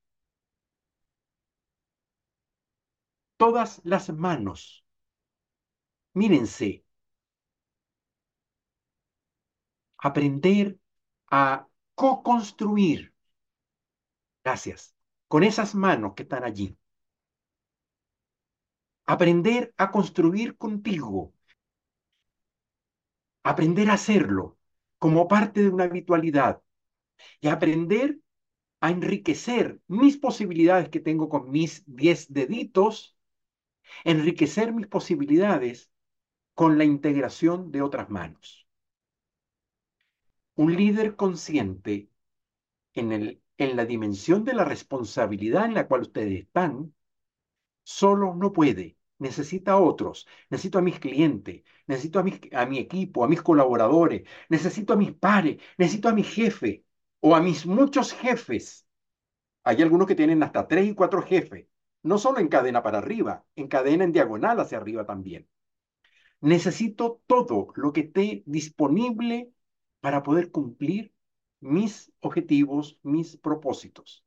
[3.37, 4.85] Todas las manos.
[6.13, 6.83] Mírense.
[9.97, 10.77] Aprender
[11.31, 11.67] a
[11.99, 13.13] co-construir.
[14.41, 14.95] Gracias.
[15.27, 16.77] Con esas manos que están allí.
[19.05, 21.33] Aprender a construir contigo.
[23.43, 24.57] Aprender a hacerlo
[24.97, 26.61] como parte de una habitualidad.
[27.41, 28.19] Y aprender
[28.79, 33.17] a enriquecer mis posibilidades que tengo con mis diez deditos,
[34.05, 35.91] enriquecer mis posibilidades
[36.53, 38.68] con la integración de otras manos.
[40.63, 42.09] Un líder consciente
[42.93, 46.93] en, el, en la dimensión de la responsabilidad en la cual ustedes están,
[47.83, 52.79] solo no puede, necesita a otros, necesito a mis clientes, necesito a, mis, a mi
[52.79, 56.85] equipo, a mis colaboradores, necesito a mis pares, necesito a mi jefe
[57.21, 58.87] o a mis muchos jefes.
[59.63, 61.67] Hay algunos que tienen hasta tres y cuatro jefes,
[62.03, 65.47] no solo en cadena para arriba, en cadena en diagonal hacia arriba también.
[66.41, 69.53] Necesito todo lo que esté disponible
[70.01, 71.13] para poder cumplir
[71.61, 74.23] mis objetivos, mis propósitos.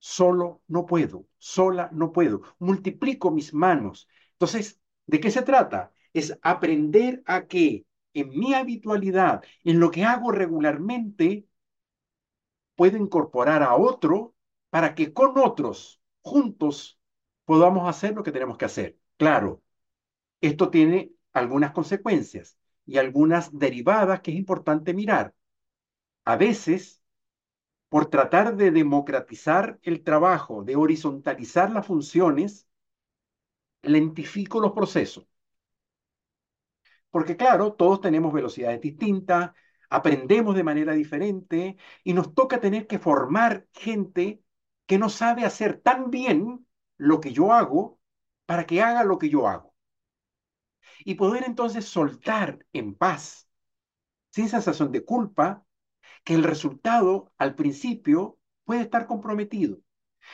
[0.00, 2.42] Solo no puedo, sola no puedo.
[2.58, 4.08] Multiplico mis manos.
[4.32, 5.92] Entonces, ¿de qué se trata?
[6.12, 11.46] Es aprender a que en mi habitualidad, en lo que hago regularmente,
[12.76, 14.34] puedo incorporar a otro
[14.70, 16.98] para que con otros, juntos,
[17.44, 18.98] podamos hacer lo que tenemos que hacer.
[19.16, 19.62] Claro,
[20.40, 22.58] esto tiene algunas consecuencias
[22.88, 25.34] y algunas derivadas que es importante mirar.
[26.24, 27.02] A veces
[27.90, 32.66] por tratar de democratizar el trabajo, de horizontalizar las funciones,
[33.82, 35.26] lentifico los procesos.
[37.10, 39.52] Porque claro, todos tenemos velocidades distintas,
[39.90, 44.42] aprendemos de manera diferente y nos toca tener que formar gente
[44.86, 46.66] que no sabe hacer tan bien
[46.96, 47.98] lo que yo hago
[48.46, 49.67] para que haga lo que yo hago.
[51.04, 53.48] Y poder entonces soltar en paz,
[54.30, 55.64] sin sensación de culpa,
[56.24, 59.78] que el resultado al principio puede estar comprometido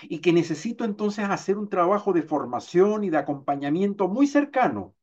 [0.03, 4.95] y que necesito entonces hacer un trabajo de formación y de acompañamiento muy cercano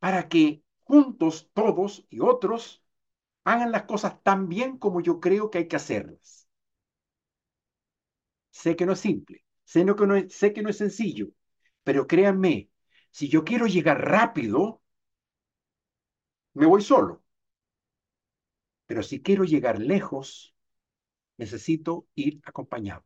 [0.00, 2.84] para que juntos todos y otros
[3.44, 6.48] hagan las cosas tan bien como yo creo que hay que hacerlas.
[8.50, 11.28] Sé que no es simple, sé, que no sé que no es sencillo,
[11.84, 12.70] pero créanme,
[13.10, 14.82] si yo quiero llegar rápido,
[16.58, 17.22] me voy solo.
[18.86, 20.52] Pero si quiero llegar lejos,
[21.38, 23.04] necesito ir acompañado.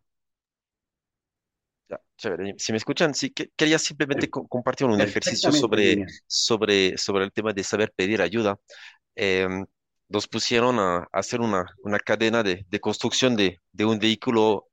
[1.88, 2.55] Ya, chévere.
[2.59, 7.32] Si me escuchan, sí, que, quería simplemente co- compartir un ejercicio sobre, sobre, sobre el
[7.32, 8.59] tema de saber pedir ayuda.
[9.16, 9.66] Em,
[10.09, 14.68] nos pusieron a hacer una, una cadena de, de construcción de, de un vehículo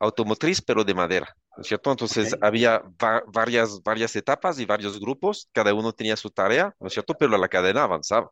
[0.00, 1.90] automotriz, pero de madera, ¿no es cierto?
[1.90, 6.88] Entonces había va- varias, varias etapas y varios grupos, cada uno tenía su tarea, ¿no
[6.88, 7.14] es cierto?
[7.18, 8.30] Pero la cadena avanzaba,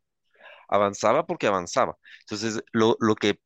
[0.69, 1.97] avanzaba porque avanzaba.
[2.23, 3.41] Entonces, lo, lo que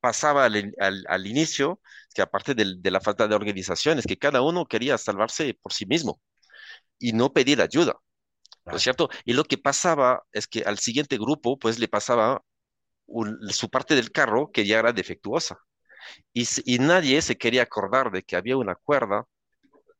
[0.00, 1.80] pasaba al, al, al inicio,
[2.14, 5.72] que aparte del- de la falta de organización, es que cada uno quería salvarse por
[5.72, 6.20] sí mismo
[6.98, 7.94] y no pedir ayuda,
[8.70, 9.08] ¿no es cierto?
[9.24, 12.42] Y lo que pasaba es que al siguiente grupo, pues le pasaba
[13.06, 15.58] un- su parte del carro que ya era defectuosa.
[16.32, 19.24] Y, nadie se quería acordar de que había una cuerda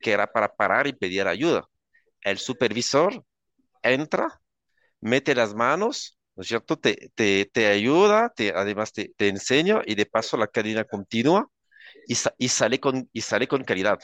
[0.01, 1.65] que era para parar y pedir ayuda.
[2.23, 3.25] El supervisor
[3.83, 4.41] entra,
[5.01, 6.79] mete las manos, ¿no es cierto?
[6.79, 11.49] Te, te, te ayuda, te, además te, te enseña y de paso la cadena continúa
[12.09, 13.99] y, y sale con, y sale con calidad.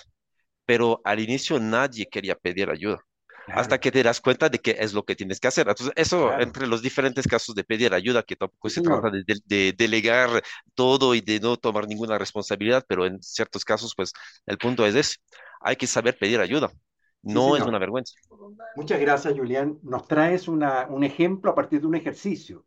[0.66, 3.04] Pero al inicio nadie quería pedir ayuda.
[3.52, 5.68] Hasta que te das cuenta de que es lo que tienes que hacer.
[5.68, 6.38] Entonces, eso claro.
[6.38, 9.72] entre los diferentes casos de pedir ayuda, que tampoco Sí, se trata de, de- de
[9.76, 10.42] delegar
[10.74, 14.12] todo y de no tomar ninguna responsabilidad, pero en ciertos casos, pues
[14.46, 15.16] el punto es ese.
[15.60, 16.70] Hay que saber pedir ayuda.
[17.26, 18.14] Sí, No es una vergüenza.
[18.74, 19.78] Muchas gracias, Julián.
[19.82, 22.66] Nos traes una, un ejemplo a partir de un ejercicio,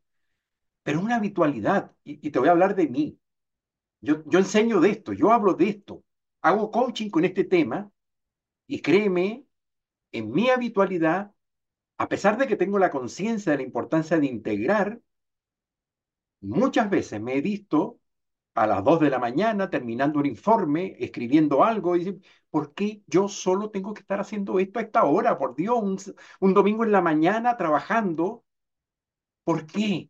[0.84, 1.94] pero una habitualidad.
[2.04, 3.20] Y, y te voy a hablar de mí.
[4.02, 6.04] Yo, yo enseño de esto, yo hablo de esto,
[6.44, 7.92] hago coaching con este tema
[8.68, 9.47] y créeme,
[10.12, 11.32] en mi habitualidad,
[11.98, 15.02] a pesar de que tengo la conciencia de la importancia de integrar,
[16.42, 18.00] muchas veces me he visto
[18.56, 22.20] a las 2 de la mañana terminando un informe, escribiendo algo y dice,
[22.52, 25.38] ¿por qué yo solo tengo que estar haciendo esto a esta hora?
[25.40, 25.98] Por Dios, un,
[26.42, 28.46] un domingo en la mañana trabajando.
[29.44, 30.10] ¿Por qué?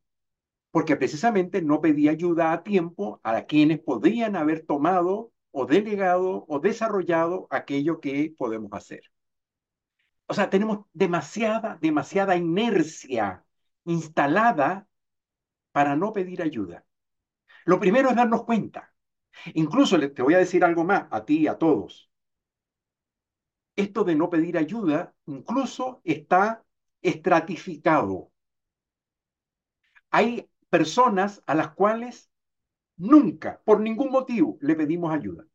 [0.72, 6.60] Porque precisamente no pedí ayuda a tiempo a quienes podrían haber tomado o delegado o
[6.60, 9.02] desarrollado aquello que podemos hacer.
[10.28, 13.46] O sea, tenemos demasiada, demasiada inercia
[13.86, 14.88] instalada
[15.72, 16.86] para no pedir ayuda.
[17.66, 18.94] Lo primero es darnos cuenta.
[19.54, 22.10] Incluso te voy a decir algo más a ti y a todos.
[23.78, 26.66] Esto de no pedir ayuda incluso está
[27.02, 28.32] estratificado.
[30.12, 32.30] Hay personas a las cuales
[32.98, 35.46] nunca, por ningún motivo, le pedimos ayuda.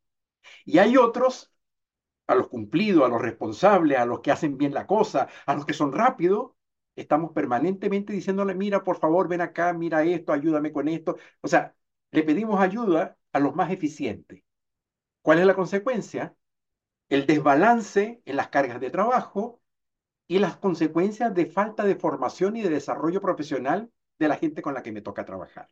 [0.64, 1.51] Y hay otros,
[2.26, 5.66] a los cumplidos, a los responsables, a los que hacen bien la cosa, a los
[5.66, 6.52] que son rápidos,
[6.96, 11.16] estamos permanentemente diciéndole, mira, por favor, ven acá, mira esto, ayúdame con esto.
[11.40, 11.74] O sea,
[12.10, 14.42] le pedimos ayuda a los más eficientes.
[15.22, 16.36] ¿Cuál es la consecuencia?
[17.08, 19.60] El desbalance en las cargas de trabajo
[20.28, 24.74] y las consecuencias de falta de formación y de desarrollo profesional de la gente con
[24.74, 25.68] la que me toca trabajar.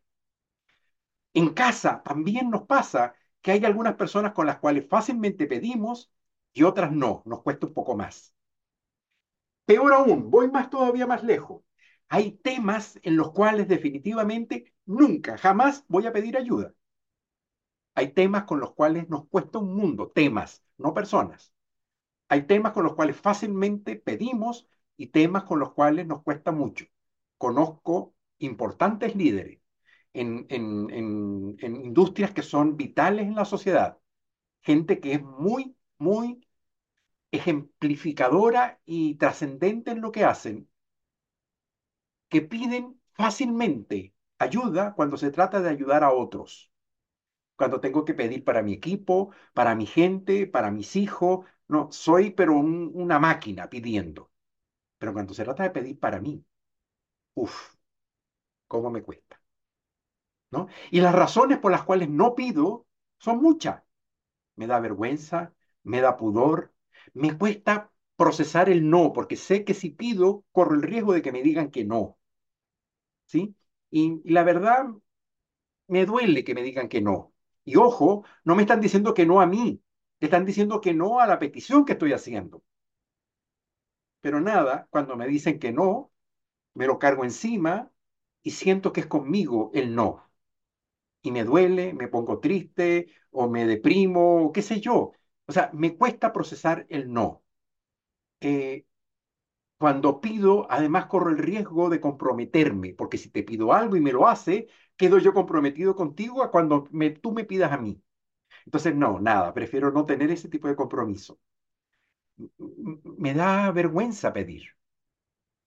[1.35, 6.11] En casa también nos pasa que hay algunas personas con las cuales fácilmente pedimos
[6.53, 8.35] y otras no, nos cuesta un poco más.
[9.65, 11.63] Peor aún, voy más todavía más lejos.
[12.09, 16.75] Hay temas en los cuales definitivamente nunca, jamás voy a pedir ayuda.
[17.95, 21.53] Hay temas con los cuales nos cuesta un mundo, temas, no personas.
[22.29, 26.87] Hay temas con los cuales fácilmente pedimos y temas con los cuales nos cuesta mucho.
[27.39, 29.61] Conozco importantes líderes
[30.15, 33.99] en, en, en, en industrias que son vitales en la sociedad,
[34.63, 36.47] gente que es muy, muy
[37.33, 40.69] ejemplificadora y trascendente en lo que hacen,
[42.29, 46.71] que piden fácilmente ayuda cuando se trata de ayudar a otros,
[47.57, 52.31] cuando tengo que pedir para mi equipo, para mi gente, para mis hijos, no, soy
[52.33, 54.33] pero un- una máquina pidiendo,
[54.99, 56.45] pero cuando se trata de pedir para mí,
[57.35, 57.75] uff,
[58.69, 59.41] cómo me cuesta,
[60.51, 60.69] ¿no?
[60.91, 62.87] Y las razones por las cuales no pido
[63.19, 63.83] son muchas.
[64.57, 66.72] Me da vergüenza, me da pudor,
[67.14, 71.33] me cuesta procesar el no, porque sé que si pido, corro el riesgo de que
[71.33, 72.18] me digan que no,
[73.26, 73.55] ¿sí?
[73.91, 74.87] Y, la verdad,
[75.89, 77.33] me duele que me digan que no.
[77.64, 79.83] Y ojo, no me están diciendo que no a mí,
[80.20, 82.62] le están diciendo que no a la petición que estoy haciendo.
[84.20, 86.12] Pero nada, cuando me dicen que no,
[86.74, 87.93] me lo cargo encima
[88.43, 90.24] y siento que es conmigo el no.
[91.22, 95.12] Y me duele, me pongo triste o me deprimo, o qué sé yo.
[95.51, 97.43] O sea, me cuesta procesar el no.
[99.79, 104.13] Cuando pido, además corro el riesgo de comprometerme, porque si te pido algo y me
[104.13, 106.85] lo hace, quedo yo comprometido contigo a cuando
[107.23, 108.01] tú me pidas a mí.
[108.67, 111.41] Entonces, no, nada, prefiero no tener ese tipo de compromiso.
[113.25, 114.65] Me da vergüenza pedir,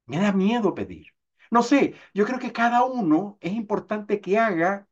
[0.05, 1.07] me da miedo pedir.
[1.51, 4.87] No sé, yo creo que cada uno es importante que haga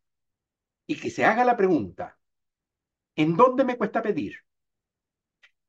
[0.88, 2.20] y que se haga la pregunta,
[3.16, 4.34] ¿en dónde me cuesta pedir?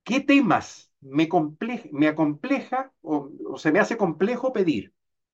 [0.04, 4.92] ¿Qué temas me, comple me acompleja o, o se me hace complejo pedir?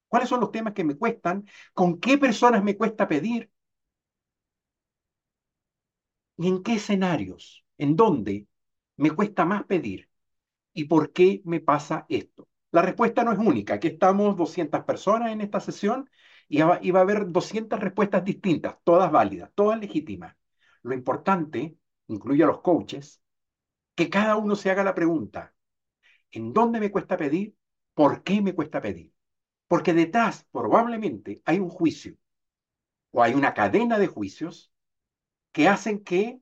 [0.08, 1.46] ¿Cuáles son los temas que me cuestan?
[1.74, 3.50] ¿Con qué personas me cuesta pedir?
[6.36, 7.64] ¿Y en qué escenarios?
[7.78, 8.46] ¿En dónde
[8.96, 10.08] me cuesta más pedir?
[10.74, 12.48] ¿Y por qué me pasa esto?
[12.72, 13.74] La respuesta no es única.
[13.76, 16.10] Aquí estamos 200 personas en esta sesión
[16.48, 20.36] y va, y va a haber 200 respuestas distintas, todas válidas, todas legítimas.
[20.82, 21.76] Lo importante,
[22.08, 23.22] incluye a los coaches,
[23.98, 25.54] que cada uno se haga la pregunta,
[26.32, 27.56] ¿en dónde me cuesta pedir?
[27.94, 29.12] ¿Por qué me cuesta pedir?
[29.68, 32.16] Porque detrás probablemente hay un juicio
[33.12, 34.72] o hay una cadena de juicios
[35.52, 36.40] que hacen que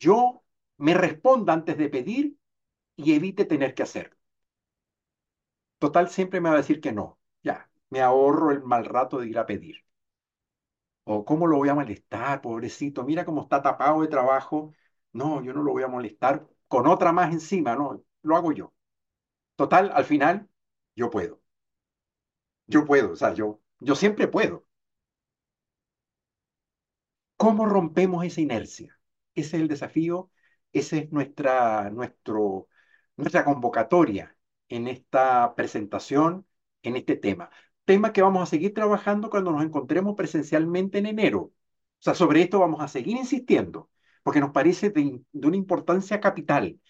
[0.00, 0.44] yo
[0.78, 2.38] me responda antes de pedir
[2.96, 4.16] y evite tener que hacerlo.
[5.78, 7.18] Total, siempre me va a decir que no.
[7.42, 9.84] Ya, me ahorro el mal rato de ir a pedir.
[11.04, 13.04] O cómo lo voy a molestar, pobrecito.
[13.04, 14.72] Mira cómo está tapado de trabajo.
[15.12, 18.72] No, yo no lo voy a molestar con otra más encima, no, lo hago yo.
[19.56, 20.48] Total, al final,
[20.96, 21.42] yo puedo.
[22.66, 24.66] Yo puedo, o sea, yo, yo siempre puedo.
[27.36, 28.98] ¿Cómo rompemos esa inercia?
[29.34, 30.30] Ese es el desafío,
[30.72, 32.68] esa es nuestra, nuestro,
[33.16, 34.34] nuestra convocatoria
[34.70, 36.46] en esta presentación,
[36.82, 37.50] en este tema.
[37.84, 41.40] Tema que vamos a seguir trabajando cuando nos encontremos presencialmente en enero.
[41.42, 41.52] O
[41.98, 43.90] sea, sobre esto vamos a seguir insistiendo,
[44.22, 46.80] porque nos parece de, una importancia capital.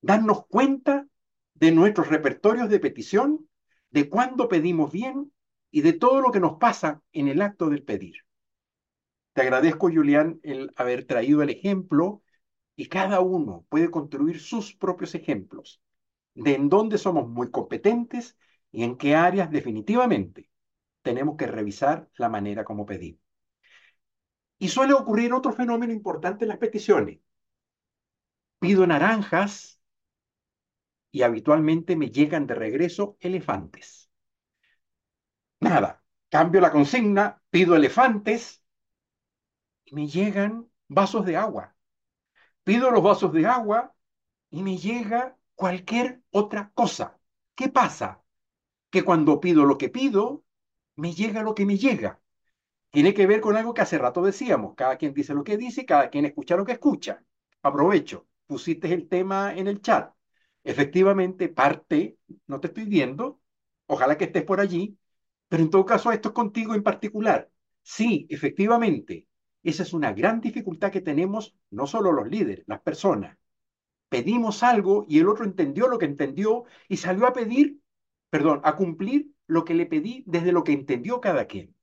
[0.00, 1.06] Darnos cuenta
[1.54, 3.48] de nuestros repertorios de petición,
[3.90, 5.32] de cuándo pedimos bien
[5.70, 8.16] y de todo lo que nos pasa en el acto del pedir.
[9.32, 12.22] Te agradezco, Julián, el haber traído el ejemplo
[12.76, 15.80] y cada uno puede construir sus propios ejemplos
[16.34, 18.36] de en dónde somos muy competentes
[18.70, 20.50] y en qué áreas definitivamente
[21.02, 23.18] tenemos que revisar la manera como pedir.
[24.58, 27.18] Y suele ocurrir otro fenómeno importante en las peticiones.
[28.60, 29.80] Pido naranjas
[31.10, 34.10] y habitualmente me llegan de regreso elefantes.
[35.60, 38.62] Nada, cambio la consigna, pido elefantes
[39.84, 41.76] y me llegan vasos de agua.
[42.64, 43.94] Pido los vasos de agua
[44.50, 47.18] y me llega cualquier otra cosa.
[47.54, 48.22] ¿Qué pasa?
[48.90, 50.44] Que cuando pido lo que pido,
[50.96, 52.20] me llega lo que me llega.
[52.90, 55.84] Tiene que ver con algo que hace rato decíamos, cada quien dice lo que dice
[55.84, 57.22] cada quien escucha lo que escucha.
[57.62, 60.12] Aprovecho, pusiste el tema en el chat.
[60.64, 63.40] Efectivamente, parte, no te estoy viendo,
[63.86, 64.98] ojalá que estés por allí,
[65.48, 67.50] pero en todo caso esto es contigo en particular.
[67.82, 69.28] Sí, efectivamente,
[69.62, 73.36] esa es una gran dificultad que tenemos no solo los líderes, las personas.
[74.10, 77.80] Pedimos algo y el otro entendió lo que entendió y salió a pedir,
[78.30, 81.74] perdón, a cumplir lo que le pedí desde lo que entendió cada quien.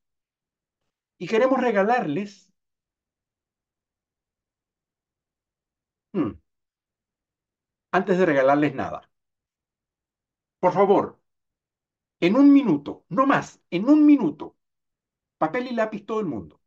[1.17, 2.49] Y queremos regalarles
[6.13, 6.31] hmm,
[7.91, 9.09] antes de regalarles nada.
[10.59, 11.05] Por favor,
[12.19, 14.57] en un minuto, no más, en un minuto,
[15.39, 16.61] papel y lápiz todo el mundo.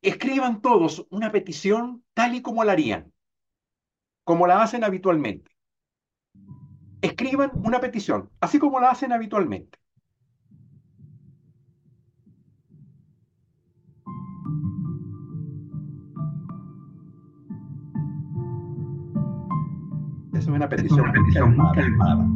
[0.00, 3.12] Escriban todos una petición tal y como la harían,
[4.24, 5.50] como la hacen habitualmente.
[7.02, 9.78] Escriban una petición, así como la hacen habitualmente.
[20.42, 21.12] Es una petición,
[21.72, 22.26] calmada.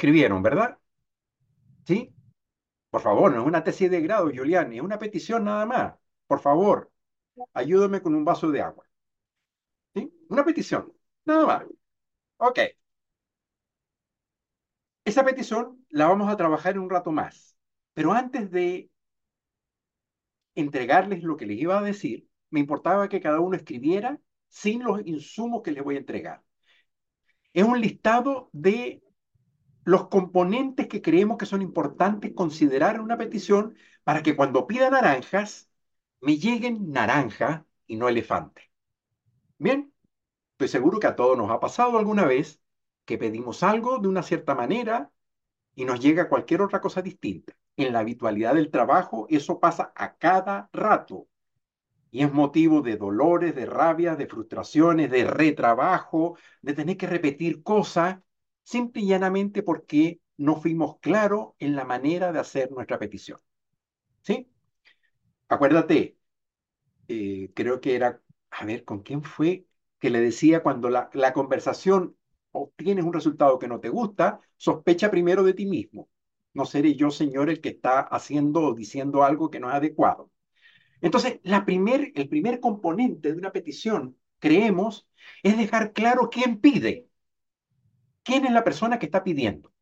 [0.00, 0.78] Escribieron, ¿verdad?
[1.86, 2.14] ¿Sí?
[2.90, 5.94] Por favor, no es una tesis de grado, Julián, es una petición nada más.
[6.26, 6.90] Por favor,
[7.54, 8.86] ayúdame con un vaso de agua.
[9.94, 10.10] ¿Sí?
[10.28, 10.92] Una petición,
[11.26, 11.64] nada más.
[12.38, 12.58] Ok.
[15.04, 17.56] Esa petición la vamos a trabajar en un rato más.
[17.92, 18.90] Pero antes de
[20.54, 25.00] entregarles lo que les iba a decir, me importaba que cada uno escribiera sin los
[25.06, 26.42] insumos que les voy a entregar.
[27.52, 29.02] Es un listado de
[29.84, 34.90] los componentes que creemos que son importantes considerar en una petición para que cuando pida
[34.90, 35.70] naranjas,
[36.20, 38.70] me lleguen naranja y no elefante.
[39.58, 39.92] Bien,
[40.52, 42.60] estoy seguro que a todos nos ha pasado alguna vez
[43.04, 45.10] que pedimos algo de una cierta manera
[45.74, 47.54] y nos llega cualquier otra cosa distinta.
[47.76, 51.26] En la habitualidad del trabajo eso pasa a cada rato
[52.10, 57.62] y es motivo de dolores, de rabia, de frustraciones, de retrabajo, de tener que repetir
[57.62, 58.18] cosas,
[58.70, 63.38] simple y llanamente porque no fuimos claros en la manera de hacer nuestra petición.
[64.22, 64.48] ¿Sí?
[65.48, 66.16] Acuérdate,
[67.08, 69.66] eh, creo que era, a ver, ¿con quién fue?
[69.98, 72.16] Que le decía cuando la, la conversación
[72.52, 76.08] obtienes un resultado que no te gusta, sospecha primero de ti mismo.
[76.54, 80.30] No seré yo, Señor, el que está haciendo o diciendo algo que no es adecuado.
[81.02, 85.08] Entonces, la primer, el primer componente de una petición, creemos,
[85.44, 87.09] es dejar claro quién pide.
[88.30, 89.72] ¿Quién es la persona que está pidiendo?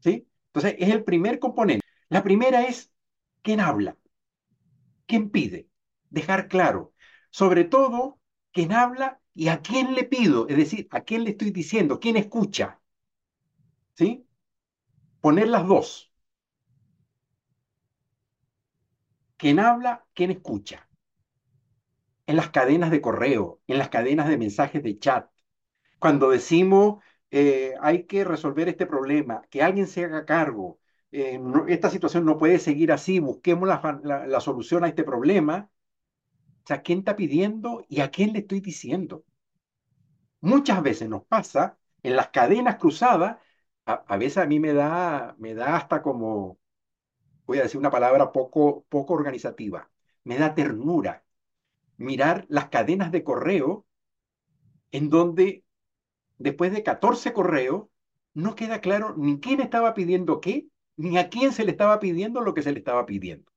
[0.00, 0.26] ¿Sí?
[0.46, 1.84] Entonces, es el primer componente.
[2.08, 2.90] La primera es
[3.42, 3.98] quién habla,
[5.06, 5.68] quién pide.
[6.10, 6.94] Dejar claro.
[7.30, 8.18] Sobre todo,
[8.52, 12.16] quién habla y a quién le pido, es decir, a quién le estoy diciendo, quién
[12.16, 12.80] escucha.
[13.94, 14.26] ¿Sí?
[15.20, 16.12] Poner las dos.
[19.38, 20.04] ¿Quién habla?
[20.14, 20.88] ¿Quién escucha?
[22.26, 25.30] En las cadenas de correo, en las cadenas de mensajes de chat.
[25.98, 30.78] Cuando decimos eh, hay que resolver este problema, que alguien se haga cargo,
[31.12, 35.70] eh, esta situación no puede seguir así, busquemos la, solución a este problema.
[36.64, 39.24] O sea, ¿quién está pidiendo y a quién le estoy diciendo?
[40.40, 43.38] Muchas veces nos pasa en las cadenas cruzadas,
[43.86, 46.58] a, a veces a mí me da, me da hasta como,
[47.46, 49.90] voy a decir una palabra poco, poco organizativa,
[50.24, 51.24] me da ternura
[51.96, 53.86] mirar las cadenas de correo
[54.90, 55.64] en donde
[56.38, 57.86] después de 14 correos
[58.34, 62.40] no queda claro ni quién estaba pidiendo qué, ni a quién se le estaba pidiendo
[62.42, 63.50] lo que se le estaba pidiendo.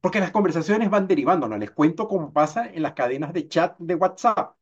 [0.00, 3.76] Porque las conversaciones van derivando, no les cuento cómo pasa en las cadenas de chat
[3.78, 4.56] de WhatsApp,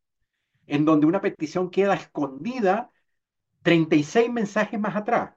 [0.67, 2.91] en donde una petición queda escondida
[3.63, 5.33] 36 mensajes más atrás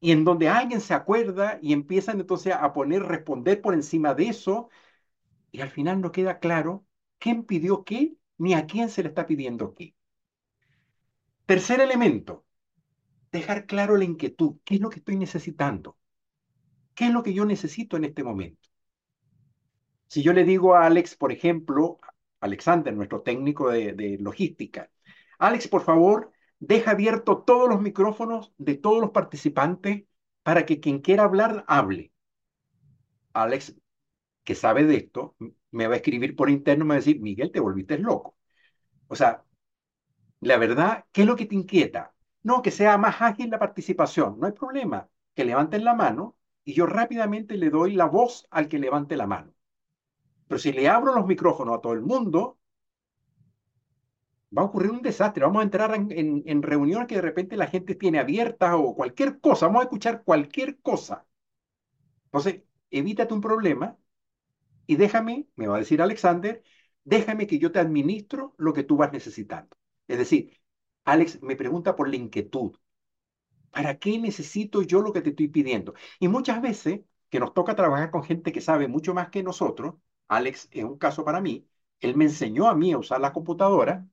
[0.00, 4.28] y en donde alguien se acuerda y empiezan entonces a poner, responder por encima de
[4.28, 4.70] eso,
[5.52, 6.86] y al final no queda claro
[7.18, 9.95] quién pidió qué ni a quién se le está pidiendo qué.
[11.46, 12.44] Tercer elemento,
[13.30, 15.96] dejar claro la inquietud, qué es lo que estoy necesitando,
[16.94, 18.68] qué es lo que yo necesito en este momento.
[20.08, 21.98] Si yo le digo a Alex, por ejemplo,
[22.40, 24.90] Alexander, nuestro técnico de, logística,
[25.38, 30.04] Alex, por favor, deja abierto todos los micrófonos de todos los participantes
[30.42, 32.12] para que quien quiera hablar, hable.
[33.34, 33.76] Alex,
[34.44, 35.36] que sabe de esto,
[35.70, 38.36] me va a escribir por interno y me va a decir, Miguel, te volviste loco.
[39.08, 39.45] O sea,
[40.40, 42.14] la verdad, ¿qué es lo que te inquieta?
[42.42, 46.74] No, que sea más ágil la participación, no hay problema, que levanten la mano y
[46.74, 49.52] yo rápidamente le doy la voz al que levante la mano.
[50.48, 52.58] Pero si le abro los micrófonos a todo el mundo,
[54.56, 55.44] va a ocurrir un desastre.
[55.44, 59.40] Vamos a entrar en, en, reuniones que de repente la gente tiene abiertas o cualquier
[59.40, 59.66] cosa.
[59.66, 61.26] Vamos a escuchar cualquier cosa.
[62.26, 63.96] Entonces, evítate un problema
[64.86, 66.62] y déjame, me va a decir Alexander,
[67.04, 69.76] déjame que yo te administro lo que tú vas necesitando.
[70.08, 70.58] Es decir,
[71.04, 72.76] Alex me pregunta por la inquietud.
[73.70, 75.94] ¿Para qué necesito yo lo que te estoy pidiendo?
[76.20, 77.00] Y muchas veces
[77.30, 79.94] que nos toca trabajar con gente que sabe mucho más que nosotros,
[80.28, 81.68] Alex es un caso para mí,
[82.00, 84.06] él me enseñó a mí a usar la computadora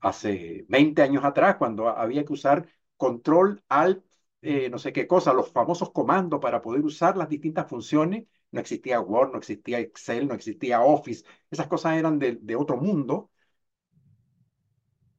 [0.00, 4.04] hace 20 años atrás, cuando había que usar control, alt,
[4.42, 8.26] eh, no sé qué cosa, los famosos comandos para poder usar las distintas funciones.
[8.52, 11.24] No existía Word, no existía Excel, no existía Office.
[11.50, 13.30] Esas cosas eran de, de otro mundo.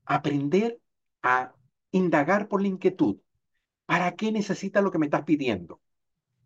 [0.06, 0.80] Aprender
[1.22, 1.54] a
[1.91, 3.18] indagar por la inquietud.
[3.86, 5.82] ¿Para qué necesita lo que me estás pidiendo?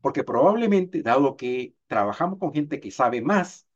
[0.02, 3.68] Porque probablemente, dado que trabajamos con gente que sabe más,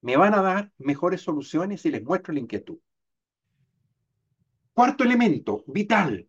[0.00, 2.78] me van a dar mejores soluciones si les muestro la inquietud.
[4.72, 6.28] Cuarto elemento, vital.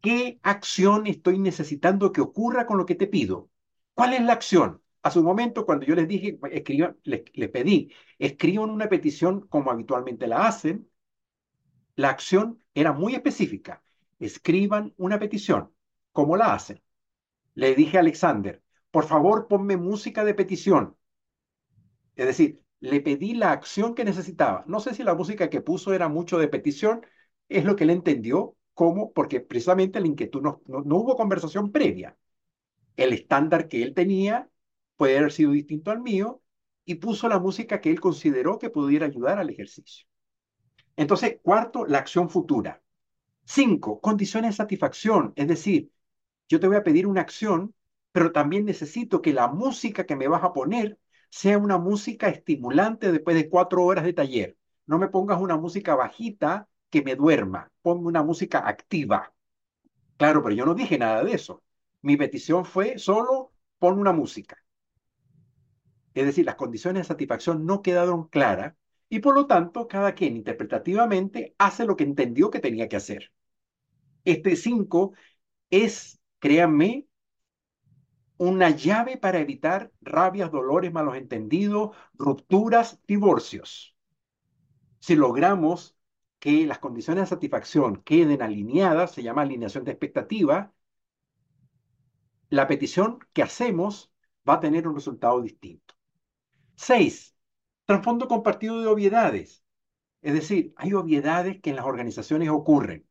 [0.00, 3.50] ¿Qué acción estoy necesitando que ocurra con lo que te pido?
[3.94, 4.82] ¿Cuál es la acción?
[5.02, 9.70] A su momento, cuando yo les dije, escriban, les, les pedí, escriban una petición como
[9.70, 10.87] habitualmente la hacen,
[11.98, 13.82] la acción era muy específica.
[14.20, 15.72] Escriban una petición,
[16.12, 16.80] como la hacen.
[17.54, 20.96] Le dije a Alexander, por favor, ponme música de petición.
[22.14, 24.64] Es decir, le pedí la acción que necesitaba.
[24.68, 27.04] No sé si la música que puso era mucho de petición,
[27.48, 32.16] es lo que él entendió como, porque precisamente la inquietud no, no hubo conversación previa.
[32.96, 34.48] El estándar que él tenía
[34.96, 36.42] puede haber sido distinto al mío
[36.84, 40.07] y puso la música que él consideró que pudiera ayudar al ejercicio.
[40.98, 42.82] Entonces, cuarto, la acción futura.
[43.44, 45.92] Cinco, condiciones de satisfacción, es decir,
[46.48, 47.72] yo te voy a pedir una acción,
[48.10, 50.98] pero también necesito que la música que me vas a poner
[51.30, 54.56] sea una música estimulante después de cuatro horas de taller.
[54.86, 59.32] No me pongas una música bajita que me duerma, ponme una música activa.
[60.16, 61.62] Claro, pero yo no dije nada de eso.
[62.02, 64.58] Mi petición fue solo pon una música.
[66.14, 68.74] Es decir, las condiciones de satisfacción no quedaron claras
[69.08, 73.32] y por lo tanto cada quien interpretativamente hace lo que entendió que tenía que hacer.
[74.24, 75.12] Este 5
[75.70, 77.06] es, créanme,
[78.38, 83.96] una llave para evitar rabias, dolores, malos entendidos, rupturas, divorcios.
[85.00, 85.96] Si logramos
[86.38, 90.72] que las condiciones de satisfacción queden alineadas, se llama alineación de expectativa,
[92.50, 94.12] la petición que hacemos
[94.48, 95.94] va a tener un resultado distinto.
[96.76, 97.36] Seis,
[97.88, 99.64] trasfondo compartido de obviedades.
[100.22, 103.08] Es decir, hay obviedades que en las organizaciones ocurren.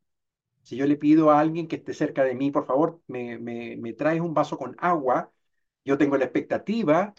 [0.64, 4.22] Si yo le pido a alguien que esté cerca de mí, por favor, me, traes
[4.22, 5.32] un vaso con agua,
[5.86, 7.16] yo tengo la expectativa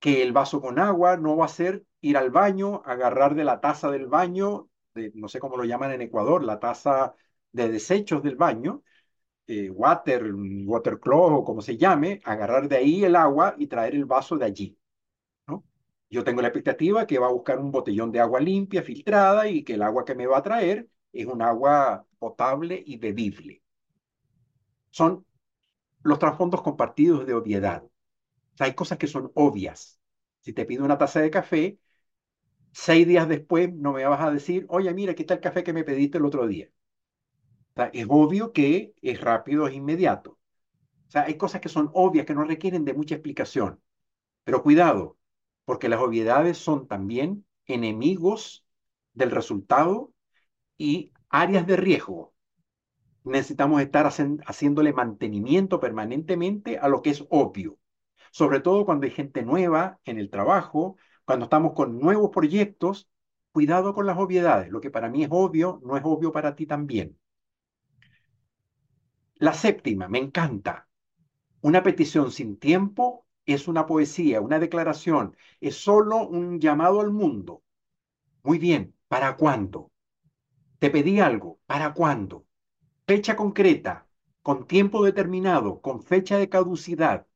[0.00, 3.60] que el vaso con agua no va a ser ir al baño, agarrar de la
[3.60, 4.68] taza del baño,
[5.14, 7.16] no sé cómo lo llaman en Ecuador, la taza
[7.52, 8.82] de desechos del baño,
[9.48, 10.32] eh, water,
[10.66, 14.38] water cloth o como se llame, agarrar de ahí el agua y traer el vaso
[14.38, 14.78] de allí.
[16.12, 19.64] Yo tengo la expectativa que va a buscar un botellón de agua limpia, filtrada, y
[19.64, 23.62] que el agua que me va a traer es un agua potable y bebible.
[24.90, 25.26] Son
[26.04, 27.84] los trasfondos compartidos de obviedad.
[27.84, 27.90] O
[28.56, 30.00] sea, hay cosas que son obvias.
[30.42, 31.78] Si te pido una taza de café,
[32.72, 35.72] seis días después no me vas a decir, oye, mira, aquí está el café que
[35.74, 36.68] me pediste el otro día.
[37.72, 40.32] O sea, es obvio que es rápido, es inmediato.
[41.08, 43.80] O sea, hay cosas que son obvias, que no requieren de mucha explicación.
[44.44, 45.18] Pero cuidado,
[45.72, 48.66] porque las obviedades son también enemigos
[49.14, 50.12] del resultado
[50.76, 52.34] y áreas de riesgo.
[53.24, 57.78] Necesitamos estar haciéndole mantenimiento permanentemente a lo que es obvio,
[58.32, 63.08] sobre todo cuando hay gente nueva en el trabajo, cuando estamos con nuevos proyectos,
[63.50, 64.70] cuidado con las obviedades.
[64.70, 67.18] Lo que para mí es obvio, no es obvio para ti también.
[69.36, 70.86] La séptima, me encanta.
[71.62, 77.62] Una petición sin tiempo es una poesía, una declaración, es solo un llamado al mundo.
[78.44, 79.92] Muy bien, ¿para cuándo?
[80.80, 82.46] Te pedí algo, ¿para cuándo?
[83.06, 84.06] Fecha concreta,
[84.42, 87.26] con tiempo determinado, con fecha de caducidad.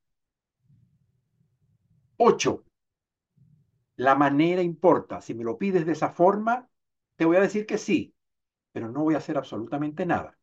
[2.19, 2.65] Ocho,
[3.97, 5.21] la manera importa.
[5.21, 6.69] Si me lo pides de esa forma,
[7.17, 8.15] te voy a decir que sí,
[8.73, 10.39] pero no voy a hacer absolutamente nada.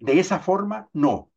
[0.00, 1.32] De esa forma, no.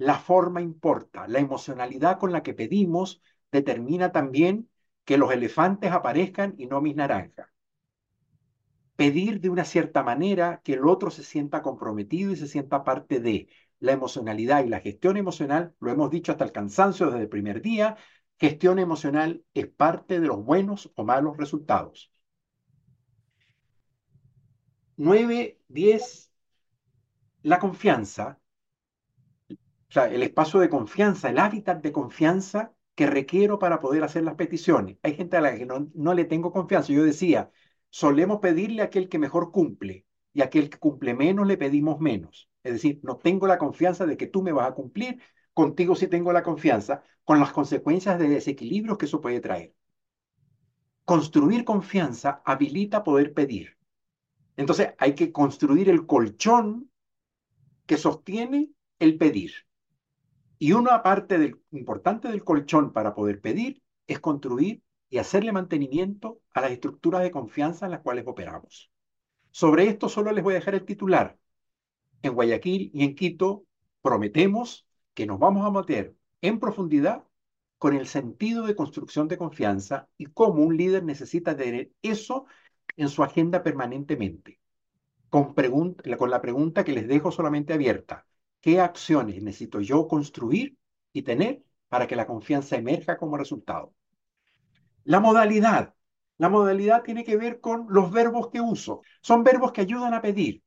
[0.00, 1.28] La forma importa.
[1.28, 3.22] La emocionalidad con la que pedimos
[3.52, 4.70] determina también
[5.04, 7.48] que los elefantes aparezcan y no mis naranjas.
[8.96, 13.20] Pedir de una cierta manera que el otro se sienta comprometido y se sienta parte
[13.20, 13.48] de
[13.78, 17.62] la emocionalidad y la gestión emocional, lo hemos dicho hasta el cansancio desde el primer
[17.62, 17.96] día,
[18.40, 22.10] Gestión emocional es parte de los buenos o malos resultados.
[24.96, 26.30] 9, 10,
[27.42, 28.39] la confianza,
[29.90, 34.22] o sea, el espacio de confianza, el hábitat de confianza que requiero para poder hacer
[34.22, 34.98] las peticiones.
[35.02, 36.92] Hay gente a la que no, no le tengo confianza.
[36.92, 37.50] Yo decía,
[37.88, 41.98] solemos pedirle a aquel que mejor cumple y a aquel que cumple menos le pedimos
[41.98, 42.48] menos.
[42.62, 45.20] Es decir, no tengo la confianza de que tú me vas a cumplir,
[45.54, 49.74] contigo sí tengo la confianza, con las consecuencias de desequilibrios que eso puede traer.
[51.04, 53.76] Construir confianza habilita poder pedir.
[54.56, 56.90] Entonces hay que construir el colchón
[57.86, 59.52] que sostiene el pedir.
[60.62, 66.42] Y una parte del, importante del colchón para poder pedir es construir y hacerle mantenimiento
[66.52, 68.90] a las estructuras de confianza en las cuales operamos.
[69.50, 71.38] Sobre esto solo les voy a dejar el titular.
[72.20, 73.64] En Guayaquil y en Quito
[74.02, 77.24] prometemos que nos vamos a meter en profundidad
[77.78, 82.44] con el sentido de construcción de confianza y cómo un líder necesita tener eso
[82.98, 84.60] en su agenda permanentemente.
[85.30, 88.26] Con, con la pregunta que les dejo solamente abierta.
[88.62, 90.78] ¿Qué acciones necesito yo construir
[91.12, 93.94] y tener para que la confianza emerja como resultado?
[95.04, 95.94] La modalidad.
[96.38, 99.02] La modalidad tiene que ver con los verbos que uso.
[99.20, 100.62] Son verbos que ayudan a pedir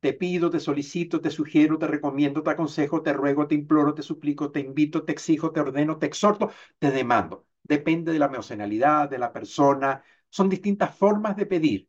[0.00, 4.02] te pido, te solicito, te sugiero, te recomiendo, te aconsejo, te ruego, te imploro, te
[4.02, 7.46] suplico, te invito, te exijo, te ordeno, te exhorto, te demando.
[7.64, 10.04] Depende de la emocionalidad, de la persona.
[10.30, 11.88] Son distintas formas de pedir.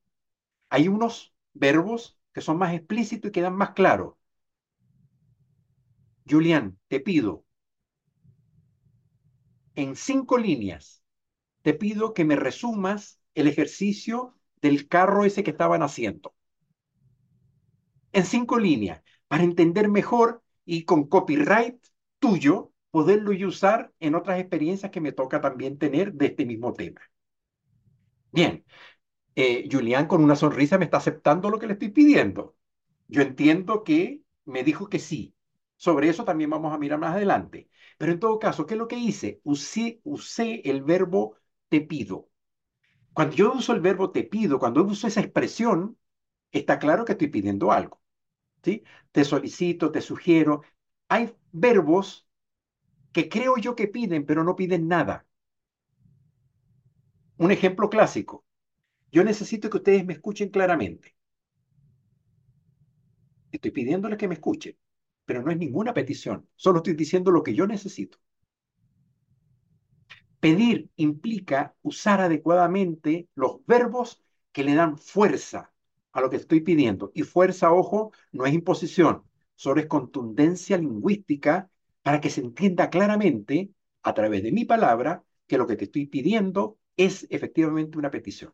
[0.70, 4.16] Hay unos verbos que son más explícitos y quedan más claros.
[6.30, 7.46] Julián, te pido
[9.76, 11.04] en cinco líneas,
[11.64, 16.36] te pido que me resumas el ejercicio del carro ese que estaban haciendo
[18.14, 21.76] en cinco líneas para entender mejor y con copyright
[22.20, 27.02] tuyo poderlo usar en otras experiencias que me toca también tener de este mismo tema.
[28.32, 28.64] Bien,
[29.36, 32.58] eh, Julián con una sonrisa me está aceptando lo que le estoy pidiendo.
[33.10, 35.35] Yo entiendo que me dijo que sí.
[35.86, 37.70] Sobre eso también vamos a mirar más adelante.
[37.98, 39.40] Pero en todo caso, ¿qué es lo que hice?
[39.44, 41.38] Usé, usé el verbo
[41.70, 42.30] te pido.
[43.14, 45.98] Cuando yo uso el verbo te pido, cuando uso esa expresión,
[46.52, 48.02] está claro que estoy pidiendo algo.
[48.64, 48.84] ¿sí?
[49.14, 50.64] Te solicito, te sugiero.
[51.10, 52.28] Hay verbos
[53.14, 55.28] que creo yo que piden, pero no piden nada.
[57.38, 58.44] Un ejemplo clásico.
[59.12, 61.16] Yo necesito que ustedes me escuchen claramente.
[63.52, 64.78] Estoy pidiéndoles que me escuchen,
[65.26, 66.48] pero no es ninguna petición.
[66.56, 68.18] Solo estoy diciendo lo que yo necesito.
[70.40, 75.74] Pedir implica usar adecuadamente los verbos que le dan fuerza
[76.12, 77.12] a lo que estoy pidiendo.
[77.14, 79.24] Y fuerza, ojo, no es imposición,
[79.56, 81.70] solo es contundencia lingüística
[82.04, 83.72] para que se entienda claramente
[84.04, 88.54] a través de mi palabra que lo que te estoy pidiendo es efectivamente una petición.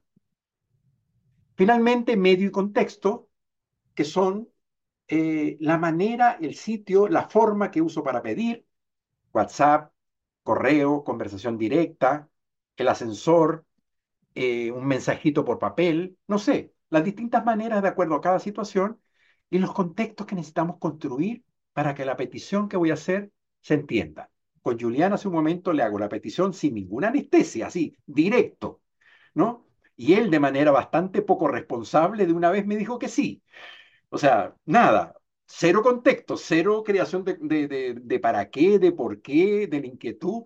[1.56, 3.30] Finalmente, medio y contexto,
[3.94, 4.50] que son
[5.12, 8.66] eh, la manera, el sitio, la forma que uso para pedir,
[9.34, 9.94] WhatsApp,
[10.44, 12.30] correo, conversación directa,
[12.78, 13.66] el ascensor,
[14.36, 19.02] eh, un mensajito por papel, no sé, las distintas maneras de acuerdo a cada situación
[19.50, 21.44] y los contextos que necesitamos construir
[21.74, 23.32] para que la petición que voy a hacer
[23.62, 24.32] se entienda.
[24.62, 28.82] Con Julián hace un momento le hago la petición sin ninguna anestesia, así, directo,
[29.34, 29.68] ¿no?
[29.98, 33.44] Y él de manera bastante poco responsable de una vez me dijo que sí.
[34.12, 35.16] O sea, nada,
[35.48, 40.44] cero contexto, cero creación de, de, de, para qué, de por qué, de la inquietud.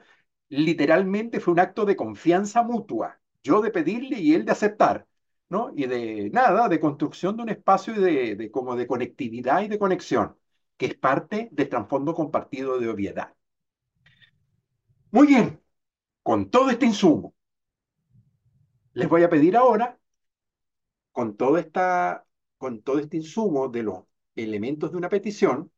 [0.50, 5.08] Literalmente fue un acto de confianza mutua, yo de pedirle y él de aceptar,
[5.50, 5.72] ¿no?
[5.76, 9.80] Y de nada, de construcción de un espacio de, de como de conectividad y de
[9.80, 10.38] conexión,
[10.78, 13.34] que es parte del trasfondo compartido de obviedad.
[15.12, 15.60] Muy bien,
[16.24, 17.36] con todo este insumo,
[18.94, 20.00] les voy a pedir ahora,
[21.12, 22.25] con, todo esta,
[22.66, 24.06] con todo este insumo de los
[24.36, 25.72] elementos de una petición,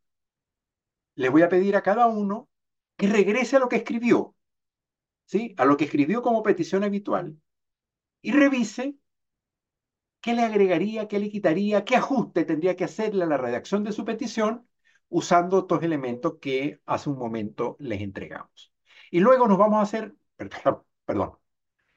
[1.15, 2.49] les voy a pedir a cada uno
[2.95, 4.35] que regrese a lo que escribió,
[5.25, 5.53] ¿sí?
[5.57, 7.37] A lo que escribió como petición habitual
[8.21, 8.95] y revise
[10.21, 13.91] qué le agregaría, qué le quitaría, qué ajuste tendría que hacerle a la redacción de
[13.91, 14.67] su petición
[15.09, 18.73] usando estos elementos que hace un momento les entregamos.
[19.11, 20.15] Y luego nos vamos a hacer,
[21.05, 21.37] perdón,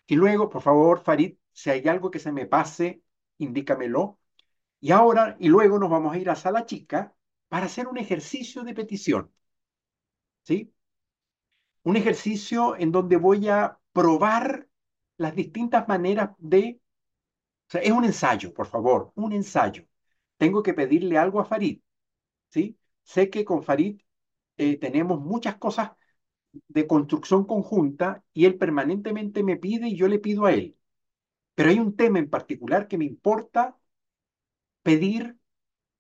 [0.07, 3.03] y luego, por favor, Farid, si hay algo que se me pase,
[3.39, 4.20] indícamelo.
[4.81, 7.15] Y ahora, y luego nos vamos a ir a sala chica
[7.49, 9.31] para hacer un ejercicio de petición.
[10.43, 10.73] ¿Sí?
[11.83, 14.69] Un ejercicio en donde voy a probar
[15.17, 16.81] las distintas maneras de...
[17.73, 19.85] Es un ensayo, por favor, un ensayo.
[20.39, 21.81] Tengo que pedirle algo a Farid.
[22.51, 22.79] ¿Sí?
[23.05, 24.01] Sé que con Farid
[24.57, 25.93] eh, tenemos muchas cosas
[26.69, 30.77] de construcción conjunta y él permanentemente me pide y yo le pido a él.
[31.55, 33.79] Pero hay un tema en particular que me importa
[34.83, 35.39] pedir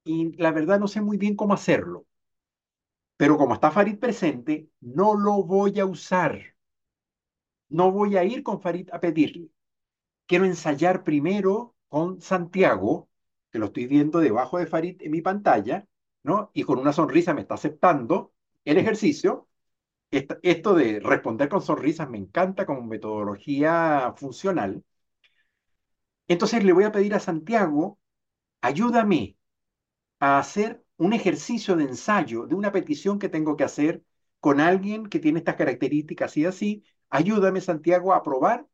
[0.04, 2.06] y la verdad no sé muy bien cómo hacerlo.
[3.18, 6.56] Pero como está Farid presente, no lo voy a usar.
[7.68, 9.48] No voy a ir con Farid a pedirle.
[10.26, 13.10] Quiero ensayar primero con Santiago,
[13.52, 15.86] que lo estoy viendo debajo de Farid en mi pantalla,
[16.24, 16.50] ¿no?
[16.54, 18.32] Y con una sonrisa me está aceptando
[18.64, 19.48] el ejercicio
[20.42, 24.84] esto de responder con sonrisas me encanta como metodología funcional.
[26.28, 27.98] Entonces le voy a pedir a Santiago,
[28.60, 29.36] ayúdame
[30.18, 34.02] a hacer un ejercicio de ensayo de una petición que tengo que hacer
[34.40, 36.84] con alguien que tiene estas características y así.
[37.08, 38.66] Ayúdame, Santiago, a probar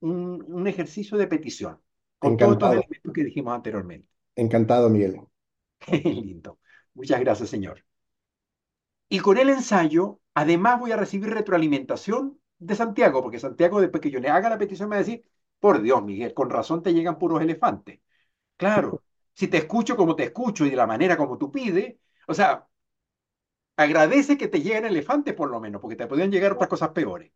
[0.00, 1.80] un, un ejercicio de petición
[2.18, 4.08] con todos los elementos que dijimos anteriormente.
[4.36, 5.20] Encantado, Miguel.
[6.04, 6.58] Lindo.
[6.94, 7.84] Muchas gracias, señor.
[9.08, 14.12] Y con el ensayo Además voy a recibir retroalimentación de Santiago, porque Santiago después que
[14.12, 15.24] yo le haga la petición me va a decir,
[15.58, 17.98] por Dios, Miguel, con razón te llegan puros elefantes.
[18.56, 19.02] Claro,
[19.38, 21.96] si te escucho como te escucho y de la manera como tú pides,
[22.26, 22.66] o sea,
[23.76, 27.32] agradece que te lleguen elefantes por lo menos, porque te podrían llegar otras cosas peores.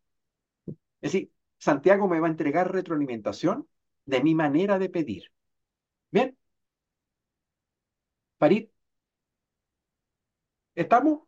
[1.01, 3.67] Es decir, Santiago me va a entregar retroalimentación
[4.05, 5.31] de mi manera de pedir.
[6.11, 6.37] ¿Bien?
[8.39, 8.69] Farid,
[10.75, 11.21] ¿estamos?